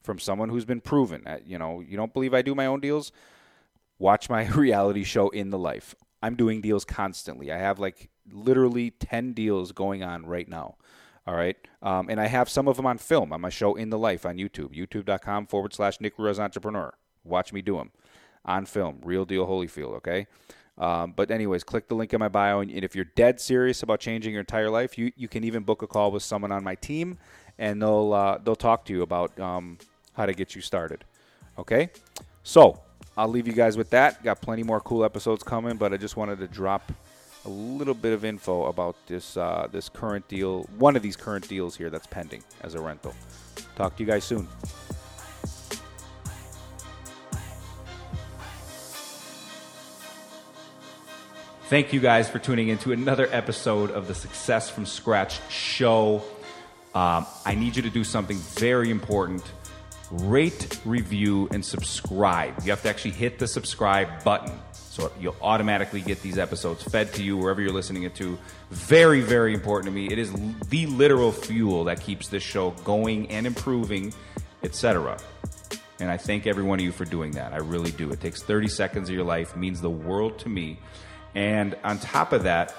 from 0.02 0.18
someone 0.18 0.48
who's 0.48 0.64
been 0.64 0.80
proven. 0.80 1.22
At, 1.26 1.46
you 1.46 1.58
know, 1.58 1.80
you 1.80 1.96
don't 1.96 2.12
believe 2.12 2.34
I 2.34 2.42
do 2.42 2.54
my 2.54 2.66
own 2.66 2.80
deals? 2.80 3.12
Watch 3.98 4.28
my 4.28 4.48
reality 4.50 5.04
show 5.04 5.28
in 5.30 5.50
the 5.50 5.58
life. 5.58 5.94
I'm 6.22 6.36
doing 6.36 6.60
deals 6.60 6.84
constantly. 6.84 7.50
I 7.50 7.58
have 7.58 7.78
like 7.78 8.10
literally 8.30 8.90
10 8.90 9.32
deals 9.32 9.72
going 9.72 10.02
on 10.02 10.26
right 10.26 10.48
now. 10.48 10.76
All 11.26 11.34
right. 11.34 11.56
Um, 11.82 12.08
and 12.08 12.20
I 12.20 12.26
have 12.26 12.48
some 12.48 12.66
of 12.66 12.76
them 12.76 12.86
on 12.86 12.98
film 12.98 13.32
on 13.32 13.40
my 13.40 13.48
show 13.48 13.74
In 13.74 13.90
the 13.90 13.98
Life 13.98 14.26
on 14.26 14.36
YouTube, 14.36 14.74
youtube.com 14.76 15.46
forward 15.46 15.72
slash 15.72 16.00
Nick 16.00 16.18
Ruiz 16.18 16.40
Entrepreneur. 16.40 16.94
Watch 17.24 17.52
me 17.52 17.62
do 17.62 17.76
them 17.76 17.92
on 18.44 18.66
film, 18.66 18.98
real 19.04 19.24
deal 19.24 19.46
Holyfield. 19.46 19.94
Okay. 19.96 20.26
Um, 20.78 21.12
but 21.14 21.30
anyways, 21.30 21.64
click 21.64 21.88
the 21.88 21.94
link 21.94 22.14
in 22.14 22.20
my 22.20 22.28
bio, 22.28 22.60
and 22.60 22.70
if 22.70 22.96
you're 22.96 23.04
dead 23.04 23.40
serious 23.40 23.82
about 23.82 24.00
changing 24.00 24.32
your 24.32 24.40
entire 24.40 24.70
life, 24.70 24.96
you, 24.96 25.12
you 25.16 25.28
can 25.28 25.44
even 25.44 25.62
book 25.62 25.82
a 25.82 25.86
call 25.86 26.10
with 26.10 26.22
someone 26.22 26.50
on 26.50 26.64
my 26.64 26.74
team, 26.74 27.18
and 27.58 27.80
they'll 27.82 28.12
uh, 28.12 28.38
they'll 28.38 28.56
talk 28.56 28.84
to 28.86 28.92
you 28.92 29.02
about 29.02 29.38
um, 29.38 29.78
how 30.14 30.26
to 30.26 30.32
get 30.32 30.54
you 30.54 30.62
started. 30.62 31.04
Okay, 31.58 31.90
so 32.42 32.80
I'll 33.16 33.28
leave 33.28 33.46
you 33.46 33.52
guys 33.52 33.76
with 33.76 33.90
that. 33.90 34.22
Got 34.24 34.40
plenty 34.40 34.62
more 34.62 34.80
cool 34.80 35.04
episodes 35.04 35.42
coming, 35.42 35.76
but 35.76 35.92
I 35.92 35.98
just 35.98 36.16
wanted 36.16 36.38
to 36.38 36.48
drop 36.48 36.90
a 37.44 37.48
little 37.48 37.94
bit 37.94 38.12
of 38.12 38.24
info 38.24 38.66
about 38.66 38.96
this 39.06 39.36
uh, 39.36 39.68
this 39.70 39.88
current 39.88 40.26
deal, 40.28 40.62
one 40.78 40.96
of 40.96 41.02
these 41.02 41.16
current 41.16 41.46
deals 41.48 41.76
here 41.76 41.90
that's 41.90 42.06
pending 42.06 42.42
as 42.62 42.74
a 42.74 42.80
rental. 42.80 43.14
Talk 43.76 43.96
to 43.96 44.02
you 44.02 44.08
guys 44.08 44.24
soon. 44.24 44.48
Thank 51.72 51.94
you 51.94 52.00
guys 52.00 52.28
for 52.28 52.38
tuning 52.38 52.68
in 52.68 52.76
to 52.80 52.92
another 52.92 53.26
episode 53.32 53.92
of 53.92 54.06
the 54.06 54.14
Success 54.14 54.68
from 54.68 54.84
Scratch 54.84 55.40
show. 55.50 56.22
Um, 56.94 57.24
I 57.46 57.54
need 57.54 57.76
you 57.76 57.80
to 57.80 57.88
do 57.88 58.04
something 58.04 58.36
very 58.36 58.90
important 58.90 59.42
rate, 60.10 60.78
review, 60.84 61.48
and 61.50 61.64
subscribe. 61.64 62.56
You 62.62 62.72
have 62.72 62.82
to 62.82 62.90
actually 62.90 63.12
hit 63.12 63.38
the 63.38 63.48
subscribe 63.48 64.22
button. 64.22 64.52
So 64.72 65.10
you'll 65.18 65.34
automatically 65.40 66.02
get 66.02 66.20
these 66.20 66.36
episodes 66.36 66.82
fed 66.82 67.10
to 67.14 67.22
you 67.22 67.38
wherever 67.38 67.62
you're 67.62 67.72
listening 67.72 68.02
it 68.02 68.14
to. 68.16 68.38
Very, 68.70 69.22
very 69.22 69.54
important 69.54 69.86
to 69.86 69.92
me. 69.92 70.12
It 70.12 70.18
is 70.18 70.30
the 70.68 70.84
literal 70.88 71.32
fuel 71.32 71.84
that 71.84 72.02
keeps 72.02 72.28
this 72.28 72.42
show 72.42 72.72
going 72.84 73.30
and 73.30 73.46
improving 73.46 74.12
etc. 74.62 75.16
And 76.00 76.10
I 76.10 76.18
thank 76.18 76.46
every 76.46 76.64
one 76.64 76.80
of 76.80 76.84
you 76.84 76.92
for 76.92 77.06
doing 77.06 77.30
that. 77.30 77.54
I 77.54 77.58
really 77.58 77.92
do. 77.92 78.10
It 78.10 78.20
takes 78.20 78.42
30 78.42 78.68
seconds 78.68 79.08
of 79.08 79.14
your 79.14 79.24
life, 79.24 79.56
means 79.56 79.80
the 79.80 79.88
world 79.88 80.38
to 80.40 80.50
me. 80.50 80.78
And 81.34 81.76
on 81.84 81.98
top 81.98 82.32
of 82.32 82.42
that, 82.44 82.74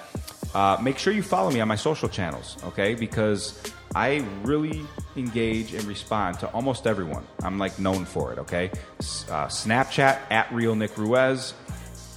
uh, 0.54 0.78
make 0.82 0.98
sure 0.98 1.14
you 1.14 1.24
follow 1.24 1.50
me 1.52 1.60
on 1.62 1.68
my 1.68 1.76
social 1.76 2.08
channels, 2.08 2.58
okay? 2.64 2.94
Because 2.94 3.60
I 3.96 4.26
really 4.44 4.86
engage 5.16 5.74
and 5.74 5.84
respond 5.86 6.40
to 6.40 6.48
almost 6.52 6.88
everyone. 6.88 7.26
I'm 7.42 7.58
like 7.58 7.80
known 7.80 8.06
for 8.06 8.32
it, 8.32 8.40
okay? 8.40 8.70
Uh, 8.70 9.48
Snapchat 9.48 10.20
at 10.30 10.52
Real 10.52 10.76
Nick 10.76 10.98
Ruiz, 10.98 11.54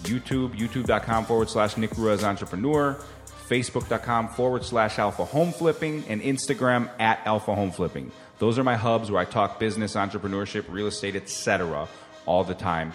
YouTube, 0.02 0.56
youtube.com 0.58 1.24
forward 1.24 1.48
slash 1.48 1.76
Nick 1.76 1.96
Ruiz 1.96 2.24
Entrepreneur, 2.24 2.98
facebook.com 3.48 4.28
forward 4.28 4.64
slash 4.64 4.98
Alpha 4.98 5.24
Home 5.24 5.52
Flipping, 5.52 6.04
and 6.08 6.20
Instagram 6.22 6.90
at 6.98 7.20
Alpha 7.26 7.54
Home 7.54 7.70
Flipping. 7.70 8.10
Those 8.38 8.58
are 8.58 8.64
my 8.64 8.76
hubs 8.76 9.10
where 9.10 9.20
I 9.20 9.24
talk 9.24 9.58
business, 9.58 9.94
entrepreneurship, 9.94 10.64
real 10.68 10.86
estate, 10.86 11.16
etc. 11.16 11.88
all 12.26 12.44
the 12.44 12.54
time. 12.54 12.92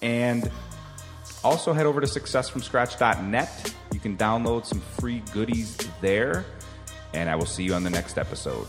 And 0.00 0.50
also 1.44 1.72
head 1.72 1.86
over 1.86 2.00
to 2.00 2.06
successfromscratch.net. 2.06 3.74
You 3.92 4.00
can 4.00 4.16
download 4.16 4.64
some 4.66 4.80
free 4.80 5.22
goodies 5.32 5.76
there. 6.00 6.44
And 7.14 7.28
I 7.28 7.36
will 7.36 7.46
see 7.46 7.62
you 7.62 7.74
on 7.74 7.84
the 7.84 7.90
next 7.90 8.16
episode. 8.16 8.66